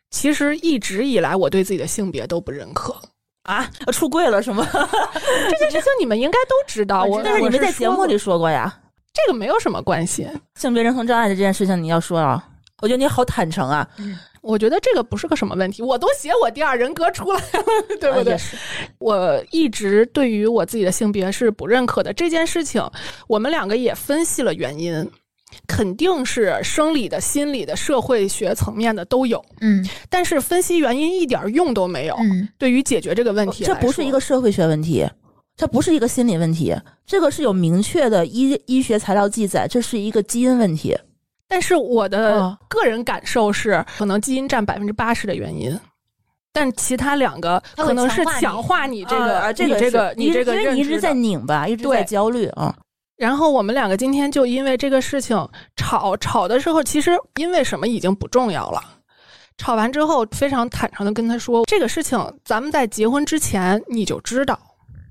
[0.10, 2.96] 其实一直以来，我对自己的性别都不认可。
[3.44, 4.68] 啊，出柜了是吗？
[4.72, 8.82] 这件事情你们应该都知道，我但是你我们在节目里说过呀，
[9.14, 10.28] 这个没有什么关系。
[10.56, 12.48] 性别认同障碍的这件事情你要说啊。
[12.82, 13.88] 我觉得你好坦诚啊，
[14.42, 17.64] 我觉得这个不是个什么问题，我都写我第二人格出来了，
[18.00, 18.34] 对不对？
[18.34, 18.40] 啊
[19.00, 22.14] 我一直对于我自己的性别是不认可的。
[22.14, 22.84] 这件事情，
[23.28, 25.10] 我们两个也分析了原因，
[25.68, 29.44] 肯定是生理的、心理的、社会学层面的都有。
[29.62, 32.16] 嗯但是分析原因一点用都没有。
[32.20, 35.08] 嗯对于解决这个问题这，不是一个社会学问题，
[35.56, 36.76] 这不是一个心理问题，
[37.08, 40.96] 这个是有明确的医医学材料记载，这是一个基因问题。
[41.48, 45.80] 但是我的哦个人感受是，可能基因占百分之八十的原因。
[46.52, 52.76] 但其他两个可能是强化你这个、啊，这你个是这个、你这个因为你一直在认知的拧巴，一直对在焦虑啊。
[53.16, 55.38] 然后我们两个今天就因为这个事情
[55.76, 58.82] 吵，吵的时候其实因为什么已经不重要了。
[59.58, 64.60] 吵完之后，非常坦诚的跟他说，这个事情咱们在结婚之前你就知道，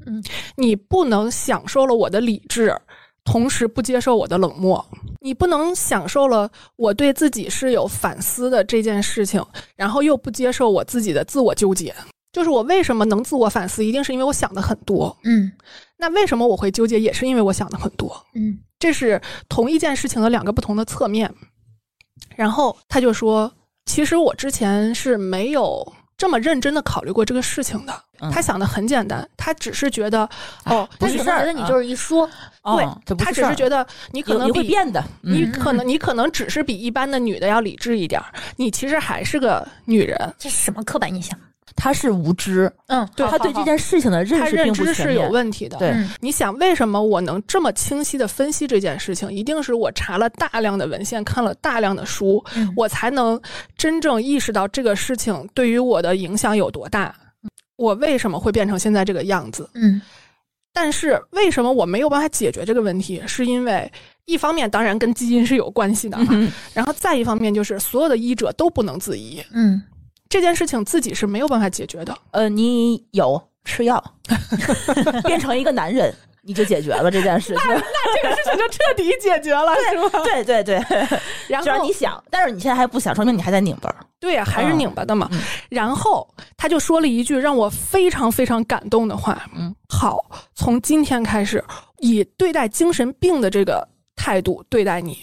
[0.07, 0.23] 嗯，
[0.57, 2.77] 你不能享受了我的理智，
[3.27, 4.83] 同时不接受我的冷漠，
[5.21, 11.95] 你不能享受了我对自己是有反思的这件事情，然后又不接受我自己的自我纠结。
[12.33, 15.15] 就是我为什么能自我反思，一定是因为我想的很多。
[15.25, 15.51] 嗯
[15.99, 18.15] 那为什么我会纠结，也是因为我想的很多。
[18.35, 21.35] 嗯这是同一件事情的两个不同的侧面。
[22.37, 23.51] 然后他就说
[23.87, 27.93] ：“其实我之前是没有这么认真的考虑过这个事情的。
[27.93, 30.27] 嗯他想的很简单，他只是觉得，
[30.65, 32.27] 哦，他只是事儿啊觉得你就是一说，
[32.65, 40.19] 对他只是觉得你可能你会变的，嗯，你可能你可能只是比一般的女的要理智一点儿，你其实还是个女人。
[40.39, 41.39] 这是什么刻板印象？
[41.77, 45.29] 他是无知，嗯，对他对这件事情的认他认识并不知是有。
[45.29, 45.77] 问题的。
[45.77, 49.31] 对嗯你想，为什么我能这么清晰的分析这件事情？
[49.31, 53.41] 一定是我查了大量的文献，看了大量的书，嗯我才能
[53.77, 57.15] 真正意识到这个事情对于我的影响有多大。
[57.77, 59.69] 我为什么会变成现在这个样子？
[59.75, 60.01] 嗯
[60.73, 63.23] 但是为什么我没有办法解决这个问题？
[63.27, 63.91] 是因为
[64.27, 69.83] 一方面当然跟基因是有关系的，嗯然后再一方面就是所有的医者都不能自医，嗯
[70.29, 72.17] 这件事情自己是没有办法解决的。
[72.33, 74.03] 呃，你有吃药，
[75.25, 77.63] 变成一个男人，你就解决了这件事情。
[77.65, 80.11] 这个事情就彻底解决了，是吗？
[80.25, 80.81] 对对对，
[81.49, 83.95] 然后你想，但是你现在还不想，说明你还在拧巴。
[84.19, 85.29] 对呀、还是拧巴的嘛。
[85.33, 90.19] 嗯然后他就说了一句让我非常非常感动的话：“嗯，好，
[90.55, 91.63] 从今天开始，
[91.99, 95.19] 以对待精神病的这个态度对待你，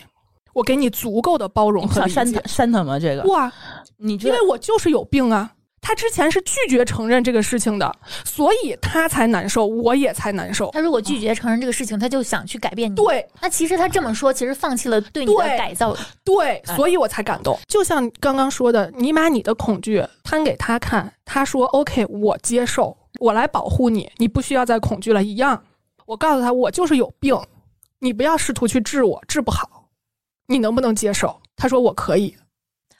[0.53, 2.41] 我给你足够的包容和理解删他。
[2.45, 2.97] 删他吗？
[2.99, 3.51] 这个，哇，
[3.97, 5.51] 你因为我就是有病啊。
[5.85, 7.93] 他之前是拒绝承认这个事情的，
[8.23, 10.71] 所以他才难受，我也才难受。
[10.71, 15.93] 他如果拒绝承认这个事情，他就想去改变你。，对那其实他这么说，其实放弃了对你的改造。
[16.23, 17.59] 对，哎所以我才感动。
[17.67, 25.61] 就像刚刚说的，你把你的恐惧摊给他看，他说 “OK，我接受，我来保护你，你不需要再恐惧了”一样。
[26.05, 27.37] 我告诉他，我就是有病，
[27.99, 29.82] 你不要试图去治我，治不好。
[30.47, 31.39] 你能不能接受？
[31.55, 32.35] 他说我可以。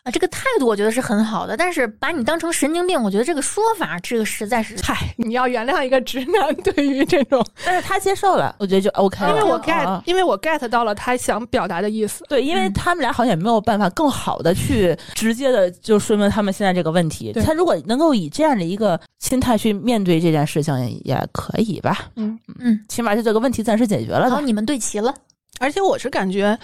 [0.04, 9.30] 啊，这个态度我觉得是很好的，但是把你当成神经病，我觉得这个说法，这个实在是嗨，你要原谅一个直男 对于这种，但是他接受了，我觉得就 OK 了。
[9.30, 12.26] 因为我啊 get，因为我 get 到了他想表达的意思。
[12.28, 17.32] 对，因为嗯他们俩好像也没有办法更好的去直接的就说明他们现在这个问题。
[17.32, 21.98] 对他如果能够以这样的一个心态去面对这件事情，也可以吧？
[22.18, 24.46] 嗯，嗯，起码就这个问题暂时解决了好，的。
[24.46, 25.16] 你们对齐了。
[25.64, 26.60] 而且我是感觉，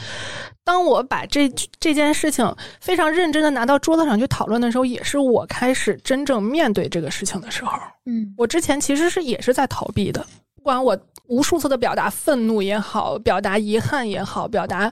[0.65, 1.47] 当我把这
[1.79, 7.71] 这件事情非常认真的拿到桌子上去讨论的时候，也是我开始真正面对这个事情的时候。
[8.05, 14.91] 嗯我之前其实是也是在逃避的，不管我无数次的表达愤怒也好，表达遗憾也好，表达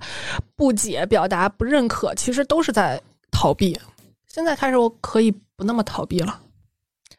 [0.55, 3.78] 不解、表达不认可，其实都是在逃避。
[4.26, 6.39] 现在开始，我可以不那么逃避了。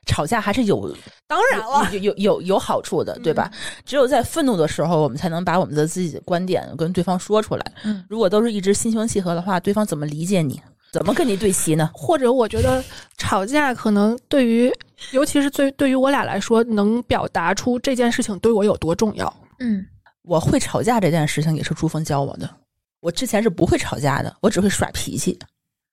[0.08, 0.92] 吵架还是有
[1.28, 3.48] 当然了，有有有有好处的，对吧？
[3.84, 7.72] 只有在愤怒的时候，我们才能把我们的自己的观点跟对方说出来。
[7.84, 10.60] 嗯，如果都是一直心平气和的话，对方怎么理解你？
[10.90, 11.90] 怎么跟你对齐呢？
[11.92, 12.82] 或者我觉得
[13.18, 14.72] 吵架可能对于，
[15.12, 19.32] 尤其是对对于我俩来说，能表达出这件事情对我有多重要。
[19.58, 19.84] 嗯，
[20.22, 22.48] 我会吵架这件事情也是朱峰教我的。
[23.00, 25.38] 我之前是不会吵架的，我只会耍脾气。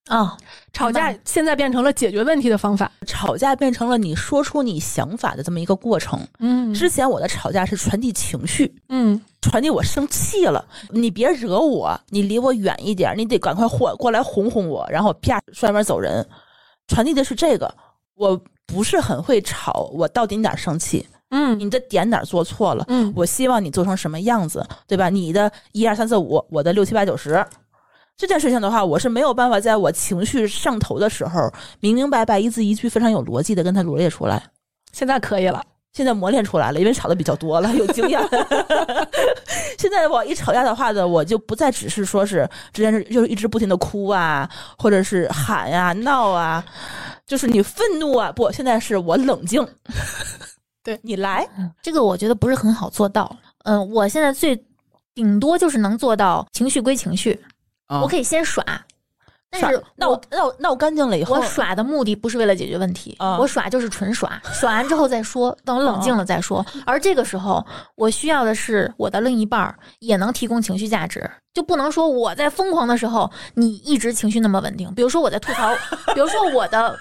[0.09, 0.37] 哦，
[0.71, 2.91] 吵架现在变成了解决问题的方法。
[3.07, 6.19] 吵架变成了你说出你想法的这么一个过程。
[6.39, 16.23] 嗯之前我的吵架是传递情绪，嗯传递我生气了，你别惹我，你离我远一点，你得赶快过过来哄哄我，然后啪摔门走人。
[16.87, 17.73] 传递的是这个，
[18.13, 21.07] 我不是很会吵，我到底哪儿生气？
[21.31, 22.85] 嗯你的点哪儿做错了？
[22.89, 25.09] 嗯，我希望你做成什么样子，对吧？
[25.09, 27.43] 你的一二三四五，我的六七八九十。
[28.17, 34.41] 这件事情的话，我是没有办法在我情绪上头的时候，明明白白一字一句非常有逻辑的跟他罗列出来。
[34.91, 35.63] 现在可以了。
[35.91, 38.19] 现在磨练出来了，因为吵的比较多了，有经验。
[39.79, 46.61] 现在我一吵架的话呢，我就不再只是说是之前是就是一直不停的哭啊，或者是喊呀、闹啊，
[47.25, 49.65] 就是你愤怒啊，不，现在是我冷静。
[50.83, 51.47] 对你来，
[51.81, 53.33] 这个我觉得不是很好做到。
[53.63, 54.61] 嗯，我现在最
[55.13, 57.39] 顶多就是能做到情绪归情绪，
[57.87, 58.63] 我可以先耍，
[59.49, 66.65] 但是闹我闹闹干净了以后，我耍的目的不是为了解决问题，啊我耍就是纯耍， 耍完之后再说，等我冷静了再说。
[66.85, 67.65] 而这个时候，
[67.95, 74.93] 我需要的是我的另一半儿也能提供情绪价值，就不能说我在疯狂的时候，你一直情绪那么稳定。
[74.93, 75.73] 比如说我在吐槽，
[76.13, 76.97] 比如说我的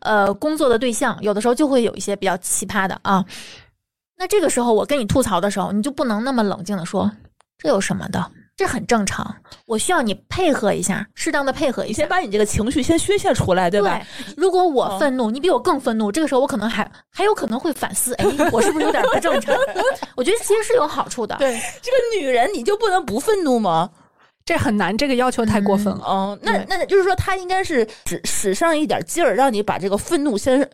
[0.00, 3.24] 呃工作的对象，有的时候就会有一些比较奇葩的啊。
[4.18, 7.10] 那这个时候我跟你吐槽的时候，你就不能那么冷静的说
[7.58, 9.36] 这有什么的，这很正常。
[9.66, 12.08] 我需要你配合一下，适当的配合一下你先。
[12.08, 14.00] 把你这个情绪先宣泄出来，对吧？
[14.36, 19.54] 如果我哦愤怒，你比我更愤怒，这个时候我可能还还有可能会反思，哎，我是不是有点不正常？
[20.16, 21.36] 我觉得其实是有好处的。
[21.36, 23.90] 对，这个女人你就不能不愤怒吗？
[24.44, 26.04] 这很难，这个要求太过分了。
[26.04, 30.66] 哦，那那就是说，她应该是使使上一点劲儿，让你把这个愤怒先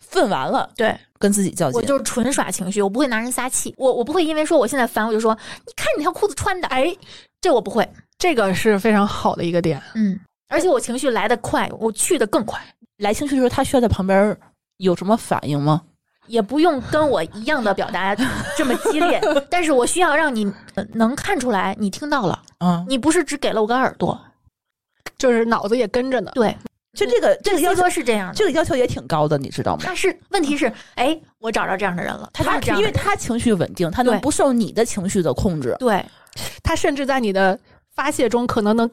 [0.00, 1.80] 愤完了，对，跟自己较劲。
[1.80, 5.32] 我就是纯耍情绪，我不会拿人撒气，我我不会因为说我现在烦，我就说
[5.64, 6.92] 你看你那条裤子穿的，哎，
[7.40, 7.88] 这我不会，
[8.18, 9.82] 这个是非常好的一个点。
[9.94, 10.18] 嗯，
[10.48, 12.60] 而且我情绪来得快，我去的更快，
[12.98, 14.36] 来情绪的时候，他需要在旁边
[14.76, 15.82] 有什么反应吗？
[16.26, 18.14] 也不用跟我一样的表达
[18.56, 24.20] 这么激烈，但是我需要让你呃能看出来你听到了，嗯，你不是只给了我个耳朵，
[25.18, 26.30] 就是脑子也跟着呢。
[26.34, 26.56] 对，
[26.92, 28.34] 就这个这个要求，哥是这样的。
[28.34, 29.82] 这个要求也挺高的，你知道吗？
[29.84, 35.74] 他是问题是，哎，我找着这样的人了，他就他是这样的人，因为他情绪稳定，他能不受你的情绪的控制。
[35.80, 36.04] 对
[36.62, 37.58] 他甚至在你的
[37.94, 38.90] 发泄中可能能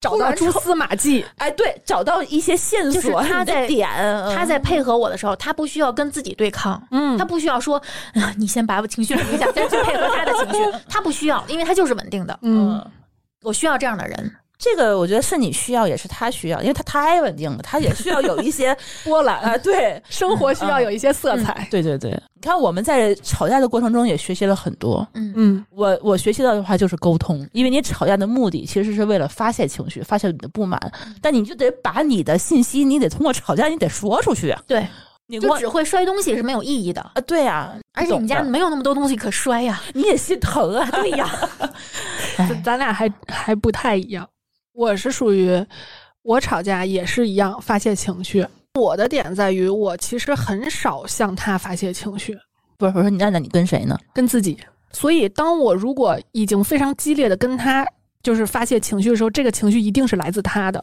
[0.00, 1.24] 找到蛛丝马迹。
[1.36, 3.88] 哎，对，找到一些线索，就是他在点，
[4.34, 7.76] 他在配合我的时候，他不需要跟自己对抗，嗯他不需要说，
[8.14, 12.38] 啊你先把我情绪冷一下，再去配合他的情绪，他不需要，因为他就是稳定的。
[12.42, 12.84] 嗯，
[13.42, 21.68] 我需要这样的人，这个我觉得是你需要，也是他需要，因为他太稳定了，他也需要有一些 波澜啊，对，生活需要有一些色彩。
[21.70, 25.06] 对对对，你看我们在吵架的过程中也学习了很多。
[25.14, 30.80] 嗯嗯，我我学习到的话就是沟通，因为你吵架的目的其实是为了发泄情绪，发泄你的不满，
[31.22, 34.52] 但你就得把你的信息，你得通过吵架，你得说出去。
[34.66, 34.84] 对，
[35.28, 39.80] 你就只会摔东西是没有意义的，啊，对呀、而且你家没有那么多东西可摔呀。
[39.94, 41.30] 你也心疼啊，对呀，
[42.36, 44.28] 咱咱俩还还不太一样。
[44.78, 45.60] 我是属于
[46.22, 48.46] 我吵架也是一样发泄情绪。
[48.74, 52.38] 我的点在于，我其实很少向他发泄情绪，
[52.76, 53.98] 不是不是，那那你跟谁呢？
[54.14, 54.56] 跟自己。
[54.92, 57.84] 所以，当我如果已经非常激烈的跟他
[58.22, 60.80] 就是发泄情绪的时候，这个情绪一定是来自他的。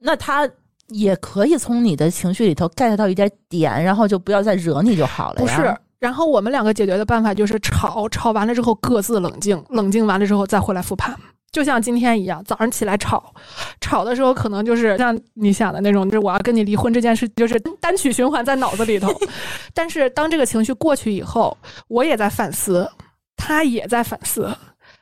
[0.00, 0.48] 那他
[0.88, 5.46] 也可以从你的情绪里头 get 到一点点，然后就不要再惹你就好了呀。
[5.46, 5.76] 不是。
[5.98, 11.14] 然后我们两个解决的办法就是吵，吵完了之后各自冷静，冷静完了之后再回来复盘。
[11.52, 13.32] 就像今天一样，早上起来吵，
[13.80, 19.08] 吵的时候可能就是像你想的那种，就是我要跟你离婚这件事，就是单曲循环在脑子里头。
[19.72, 21.56] 但是当这个情绪过去以后，
[21.88, 22.90] 我也在反思，
[23.36, 24.54] 他也在反思。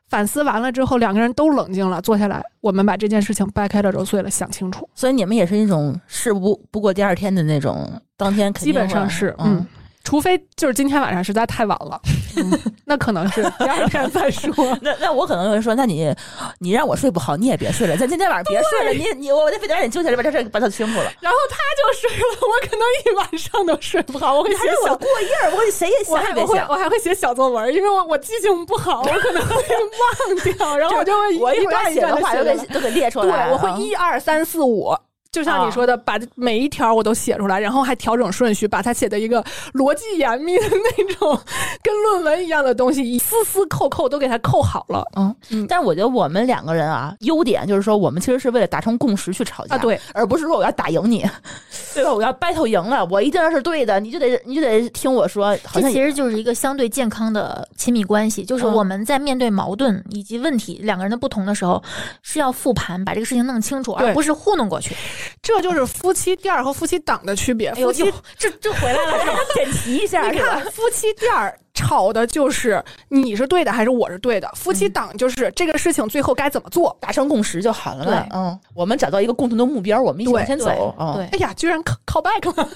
[0.06, 4.88] 反思完了之后，两个人都冷静了，坐下来，我们把这件事情掰开了揉碎了想清楚。
[4.94, 9.66] 所以你们也是一种事不不过第二天的那种，当天基本上是，嗯嗯，
[10.04, 12.00] 除非就是今天晚上实在太晚了，
[12.84, 14.52] 那可能是第二天再说。
[14.82, 16.14] 那那我可能会说，那你
[16.60, 21.10] 你让我睡不好，你也别睡了，咱今天晚上别睡了，你你我得非得让你揪起来把这事儿把它清楚了。
[21.20, 24.34] 然后他就睡了，我可能一晚上都睡不好。
[24.34, 26.68] 我会写小过夜儿，我跟谁也我还我会想也别想。
[26.68, 33.46] 我还会写小作文，因为我我记性不好，我可能会忘掉，然后我就会我一段一段写的话都地写下来给都给列出来。
[33.46, 34.94] 对，我会啊一二三四五。
[35.34, 41.36] 就像你说的，把每一条我都写出来，然后还调整顺序，把它写的一个逻辑严密的那种，
[41.82, 51.26] 跟论文一样的东西，一丝丝扣扣都给它扣好了嗯嗯，但是我觉得我们两个人啊，优点就是说，我们其实是为了达成共识去吵架，啊。，对，而不是说我要打赢你，
[51.92, 52.14] 对吧？
[52.14, 61.82] 我要 battle 赢了，我一定是对的，你就得你就得听我说，好像这其实就是一个相对健康的亲密关系，就是嗯我们在面对矛盾以及问题两个人的不同的时候，
[62.22, 64.94] 是要复盘，把这个事情弄清楚，而不是糊弄过去。
[65.42, 67.68] 这就是夫妻店儿和夫妻档的区别。
[67.70, 76.96] 哎呦，夫妻哟这这回来了，这 点题一下，你是吧看，夫妻店儿吵的就是你是对的还是我是对的，夫嗯妻档就是这个事情最后该怎么做。
[77.00, 78.26] 达成共识就好了。
[78.32, 80.94] 嗯，我们找到一个共同的目标，我们一起往前走。
[80.98, 82.68] 嗯，对哎呀，居然 call call back 了，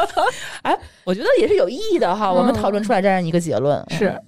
[0.62, 2.32] 哎，我觉得也是有意义的哈。
[2.32, 4.22] 我们讨论出来这样一个结论，嗯是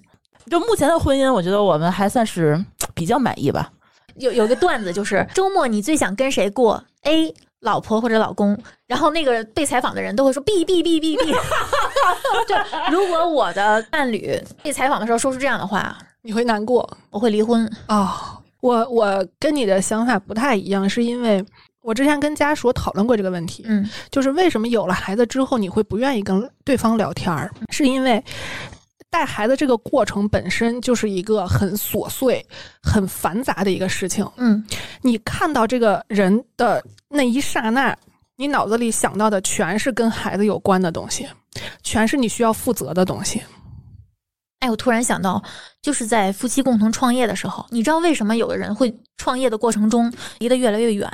[0.51, 2.63] 就目前的婚姻，我觉得我们还算是
[2.95, 3.71] 比较满意吧。
[4.17, 8.57] 有有个段子就是周末你最想跟谁过？A 老婆或者老公，
[8.87, 11.33] 然后那个被采访的人都会说 B B B B B。
[12.49, 12.55] 就，
[12.93, 17.71] 如果我的伴侣被采访的时候说出这样的话，你会难过我会离婚。
[17.89, 18.09] 哦。
[18.61, 21.45] 我我跟你的想法不太一样，是因为
[21.81, 28.23] 我之前跟家属讨论过这个问题，嗯就是为什么有了孩子之后你会不愿意跟对方聊天儿，是因为
[29.11, 32.45] 带孩子这个过程本身就是一个很琐碎、
[32.83, 34.29] 很繁杂的一个事情。
[34.37, 34.65] 嗯
[35.03, 37.97] 你看到这个人的那一刹那，
[38.37, 41.27] 你脑子里想到的全是跟孩子有关的东西，
[41.83, 43.43] 全是你需要负责的东西。
[44.61, 45.43] 哎，我突然想到，
[45.81, 51.09] 就是在夫妻共同创业的时候，你知道为什么有的人会创业的过程中离得越来越远？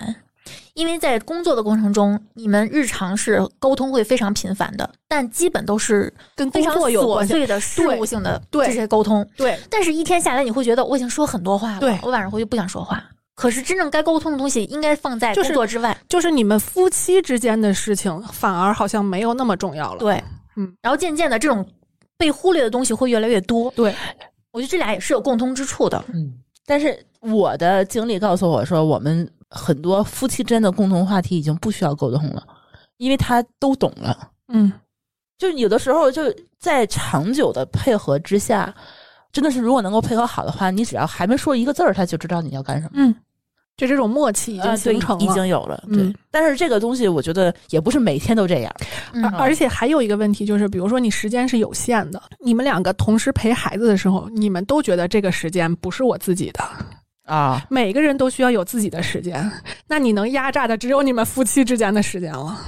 [0.75, 7.33] 因为在工作的过程中，你们日常是沟通会非常频繁的，但基本都是跟工非常琐作有关系。
[7.33, 9.27] 碎的事务性的这些沟通。
[9.37, 13.03] 对，但是，一天下来，你会觉得我已经说很多话了，对我晚上回去不想说话。
[13.35, 15.97] 可是，真正该沟通的东西应该放在工作之外。
[16.09, 19.99] 就是你们夫妻之间的事情，反而好像没有那么重要了。
[19.99, 20.23] 对，
[20.57, 21.67] 嗯，然后渐渐的，这种
[22.17, 23.71] 被忽略的东西会越来越多。
[23.73, 23.95] 对，
[24.53, 26.05] 我觉得这俩也是有共通之处的。
[26.13, 26.33] 嗯，
[26.65, 32.45] 但是我的经历告诉我说，我们很多夫妻之间的共同话题已经不需要沟通了，
[32.97, 34.31] 因为他都懂了。
[34.49, 34.73] 嗯，
[35.39, 36.23] 就有的时候就
[36.59, 38.75] 在长久的配合之下，
[39.33, 42.91] 真的是如果能够配合好的话，你只要还没说一个字儿，他就知道你要干什么。
[42.95, 43.15] 嗯，
[43.77, 45.25] 就这种默契已经形成了。
[45.25, 45.83] 已经有了。
[45.89, 48.75] 对，嗯但是这个东西，我觉得也不是每天都这样。
[49.13, 56.63] 嗯而而且还有一个问题就是，比如说你时间是有限的，你们两个同时陪孩子的时候，你们都觉得这个时间不是我自己的，
[57.25, 59.51] 啊，每个人都需要有自己的时间，
[59.89, 62.59] 那你能压榨的只有你们夫妻之间的时间了。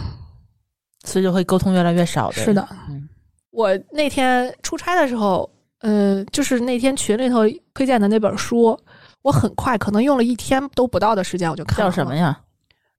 [1.04, 2.30] 所以就会沟通越来越少。
[2.32, 3.08] 对是的，嗯
[3.50, 5.48] 我那天出差的时候，
[5.80, 7.40] 呃，就是那天群里头
[7.72, 8.78] 推荐的那本书，
[9.22, 11.90] 我很快，可能用了一天都不到的时间我就看了。
[11.90, 12.14] 叫什么？
[12.14, 12.38] 呀？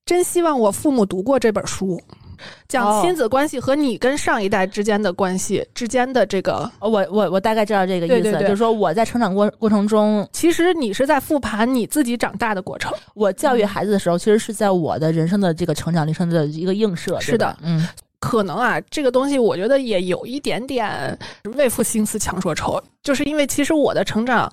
[0.05, 2.01] 真希望我父母读过这本书，
[2.67, 6.69] 讲哦亲子关系和你跟上一代之间的关系之间的这个。
[6.79, 12.93] 哦我我我大概知道这个意思，对对对就是说我在成长过过程中，其实你是在复盘你自己长大的过程。
[13.13, 17.19] 我教育孩子的时候，其实是在我的人生的这个成长历程的一个映射。
[17.19, 17.87] 是的嗯，
[18.19, 21.17] 可能啊，这个东西我觉得也有一点点
[21.55, 24.51] 为赋新词强说愁，就是因为其实我的成长，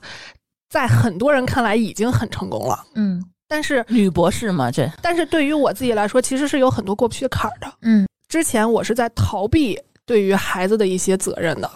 [0.69, 7.73] 在很多人看来已经很成功了，嗯但是女博士嘛，这但是对于我自己来说，其实是有很多过不去的坎儿的。
[7.83, 11.71] 嗯之前我是在逃避对于孩子的一些责任的，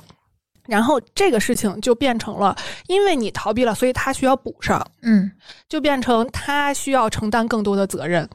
[0.66, 2.57] 然后这个事情就变成了，
[2.89, 5.31] 因为你逃避了，所以他需要补上，嗯
[5.69, 8.29] 就变成他需要承担更多的责任。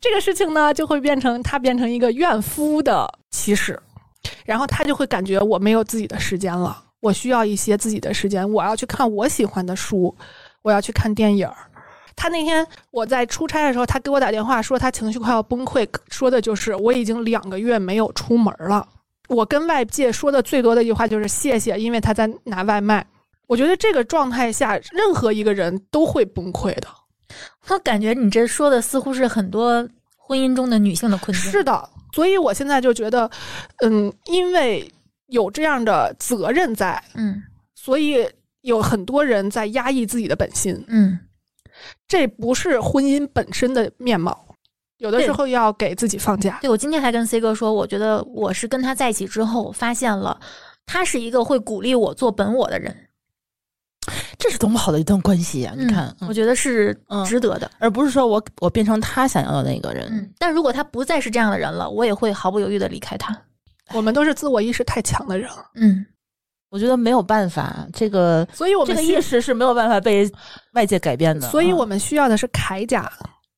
[0.00, 3.80] 这个事情呢，就会变成他变成一个怨夫的起始，
[4.44, 10.12] 然后他就会感觉我没有自己的时间了，我需要一些自己的时间，我要去看我喜欢的书，
[10.62, 11.56] 我要去看电影儿。
[12.18, 18.86] 他那天我在出差的时候，他给我打电话说他情绪快要崩溃，说的就是我已经两个月没有出门了。
[19.28, 23.06] 我跟外界说的最多的一句话就是谢谢，因为他在拿外卖。
[23.46, 26.88] 我觉得这个状态下，任何一个人都会崩溃的。
[27.68, 31.50] 我感觉你这说的似乎是很多婚姻中的女性的困境。
[31.52, 33.30] 是的，所以我现在就觉得，
[33.82, 34.90] 嗯，因为
[35.28, 37.42] 有这样的责任在，嗯
[37.74, 38.28] 所以
[38.62, 41.18] 有很多人在压抑自己的本心，嗯
[42.06, 44.46] 这不是婚姻本身的面貌。
[44.98, 46.58] 有的时候要给自己放假。
[46.60, 50.40] 对，我今天还跟 C 哥说，我觉得我是跟他在一起之后，发现了
[50.86, 52.94] 他是一个会鼓励我做本我的人。
[54.38, 57.70] 这是多么好的一段关系呀、你看，嗯我觉得是嗯值得的。
[57.78, 60.08] 而不是说我我变成他想要的那个人。
[60.10, 63.36] 嗯，但如果他不再是这样的人了，我也会毫不犹豫的离开他。
[63.92, 66.04] 我们都是自我意识太强的人，嗯，
[66.70, 70.30] 我觉得没有办法，这个所以我这个意识是没有办法被
[70.74, 71.48] 外界改变的。
[71.48, 73.10] 嗯所以我们需要的是铠甲，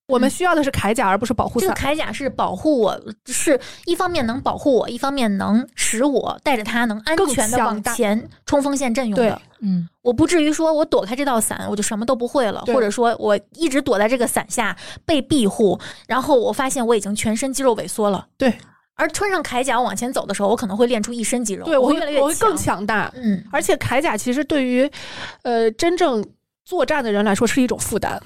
[0.07, 1.81] 我们需要的是铠甲，而不是保护伞这个。
[1.81, 9.41] 铠甲是保护我，是一方面能保护我，一方面能使我带着它能安全的往前冲锋陷阵用对的。
[9.61, 18.27] 嗯，我不至于说我躲开这道伞，我就什么都不会了，或者说我一直躲在这个伞下被庇护，然后我发现我已经全身肌肉萎缩了。
[18.39, 18.57] 对，
[19.01, 22.55] 而穿上铠甲往前走的时候，我可能会练出一身肌肉，对我会越来越我会更。
[22.61, 24.87] 强大，嗯，而且铠甲其实对于
[25.43, 26.23] 呃真正
[26.63, 28.21] 作战的人来说是一种负担，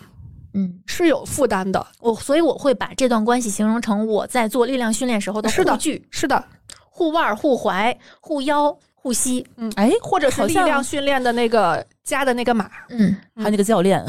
[0.55, 1.87] 嗯，是有负担的。
[2.01, 6.45] 我所以我会把这段关系形容成我在做力量训练时候的是的护具、是的，
[6.91, 9.47] 护腕、护踝、护腰、护膝。
[9.59, 12.71] 嗯哎，或者是力量训练的那个加的那个码。
[12.89, 14.03] 嗯，还有那个教练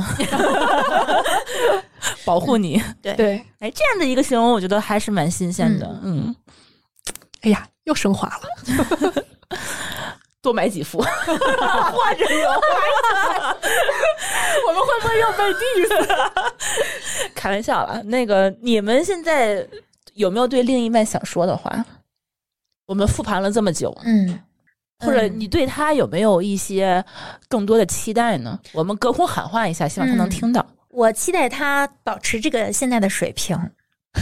[2.23, 2.81] 保护你。
[3.03, 5.99] 对对，哎，这样的一个形容，我觉得还是蛮新鲜的。
[6.01, 6.33] 嗯，
[7.41, 8.43] 哎呀，又升华了。
[10.41, 12.53] 多买几副，换着用。
[14.67, 16.07] 我们会不会又被 diss？
[17.35, 18.01] 开玩笑了。
[18.03, 19.67] 那个，你们现在
[20.13, 21.83] 有没有对另一半想说的话？
[22.85, 24.39] 我们复盘了这么久，嗯，
[24.99, 27.03] 或者嗯你对他有没有一些
[27.47, 28.59] 更多的期待呢？
[28.73, 30.65] 我们隔空喊话一下，希望他能嗯听到。
[30.89, 33.57] 我期待他保持这个现在的水平，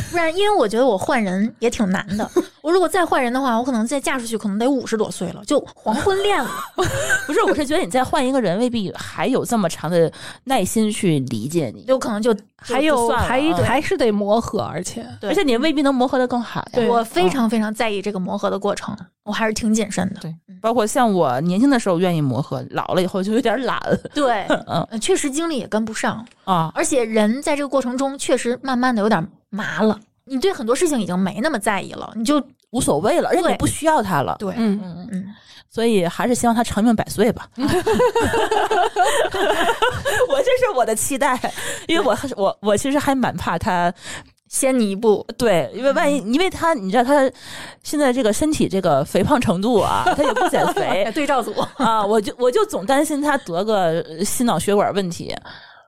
[0.10, 2.28] 不然，因为我觉得我换人也挺难的。
[2.64, 6.50] 我如果再换人的话，我可能再嫁出去，可能得五十多岁了，就黄昏恋了。
[7.28, 10.12] 不是，我是觉得你再换一个人，未必还有这么长的
[10.46, 16.88] 耐心去理解你，有可能就还有还嗯还是得磨合，而且对而且你未必能磨合的更好呀。
[16.88, 20.22] 我非常非常在意这个磨合的过程，我还是挺谨慎的。
[20.22, 20.34] 对
[20.64, 23.78] 包括像我年轻的时候愿意磨合，老了以后就有点懒
[24.16, 26.72] 对，嗯呃确实精力也跟不上，啊。
[26.74, 30.00] 而且人在这个过程中确实慢慢的有点麻了。
[30.24, 34.38] 你对很多事情已经没那么在意了，你就无所谓了，而且你不需要他了。
[34.40, 35.26] 对，嗯，嗯，嗯，
[35.70, 37.46] 所以还是希望他长命百岁吧。
[37.58, 37.66] 我
[40.38, 41.38] 这是我的期待，
[41.90, 43.94] 因为我还是我我其实还蛮怕他，
[44.54, 47.28] 先你一步，对，因为万一因为他你知道他
[47.82, 55.36] 现在这个身体这个肥胖程度啊， 他也不减肥对照组，啊，我就我就总担心他得个心脑血管问题。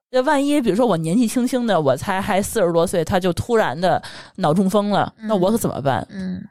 [0.09, 4.01] 这万一比如说我年纪轻轻的，我才还四十多岁，他就突然的
[4.37, 6.05] 脑中风了，那我可怎么办？
[6.09, 6.41] 嗯，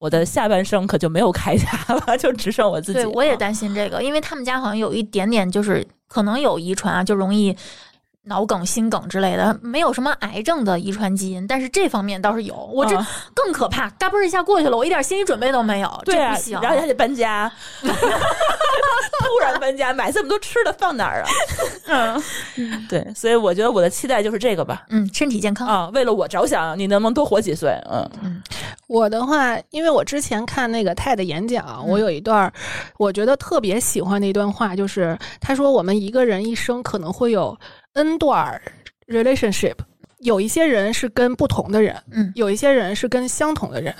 [0.00, 2.94] 我的下半生可就没有铠甲了，就只剩我自己。
[2.94, 7.56] 对我也啊担心这个，因为他们家好像有一点点就是可能有遗传啊，就容易
[8.26, 12.54] 脑梗、心梗之类的，没有什么癌症的遗传基因，但是这方面倒是有。
[12.54, 16.60] 我这啊更可怕，嘎嘣儿一下过去了，我一点心理准备都没有，对啊这不，行。
[16.60, 17.50] 然后还得搬家，
[17.80, 21.28] 突然搬家，买这么多吃的放哪儿啊？
[22.56, 24.84] 嗯， 对，所以我觉得我的期待就是这个吧。
[24.90, 25.66] 嗯，身体健康。
[25.66, 27.70] 啊，为了我着想，你能不能多活几岁？
[27.90, 28.42] 嗯嗯
[28.88, 32.52] 我的话，因为我之前看那个泰的演讲，嗯我有一段儿
[32.98, 37.56] 我觉得特别喜欢的一段话，就是他说我们一个人一生可能会有
[37.96, 38.60] n 段
[39.08, 39.74] relationship，
[40.20, 43.94] 有一些人是跟不同的人，嗯有一些人是跟相同的人。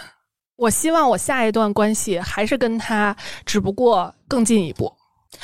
[0.57, 4.91] 我希望我下一段关系还是跟他，只不过更进一步。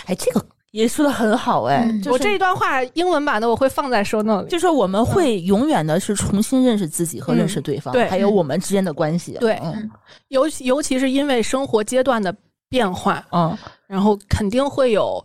[0.06, 4.48] 哎，这个也说的很好，哎，嗯就是我这一段话英文版的我会放在 show note 里。
[4.48, 9.36] 就是我们会永远的是重新认识自己和认识对方，对还有我们之间的关系。
[9.38, 9.90] 对嗯
[10.28, 12.34] 尤其尤其是因为生活阶段的
[12.70, 15.22] 变化，嗯，然后肯定会有，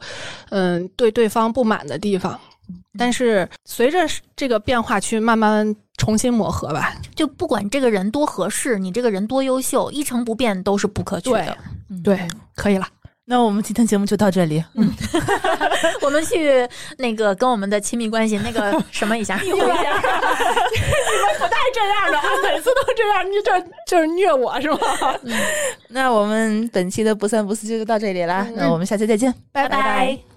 [0.50, 2.38] 嗯，对对方不满的地方，
[2.98, 4.00] 但是随着
[4.36, 6.96] 这个变化去慢慢重新磨合吧。
[7.16, 11.58] 就不管这个人多合适，你这个人多优秀，一成不变都是不可取的。
[11.90, 12.88] 嗯对，可以了。
[13.30, 14.64] 那我们今天节目就到这里。
[14.76, 14.90] 嗯，
[16.02, 16.66] 我们去
[16.98, 19.68] 那个跟我们的亲密关系那个什么一下， 一会儿
[21.38, 24.78] 不带这样的，每次都这样，你这就是虐我是吗？
[25.90, 28.46] 那我们本期的不三不四就到这里啦。
[28.48, 30.37] 嗯那我们下期再见，拜拜。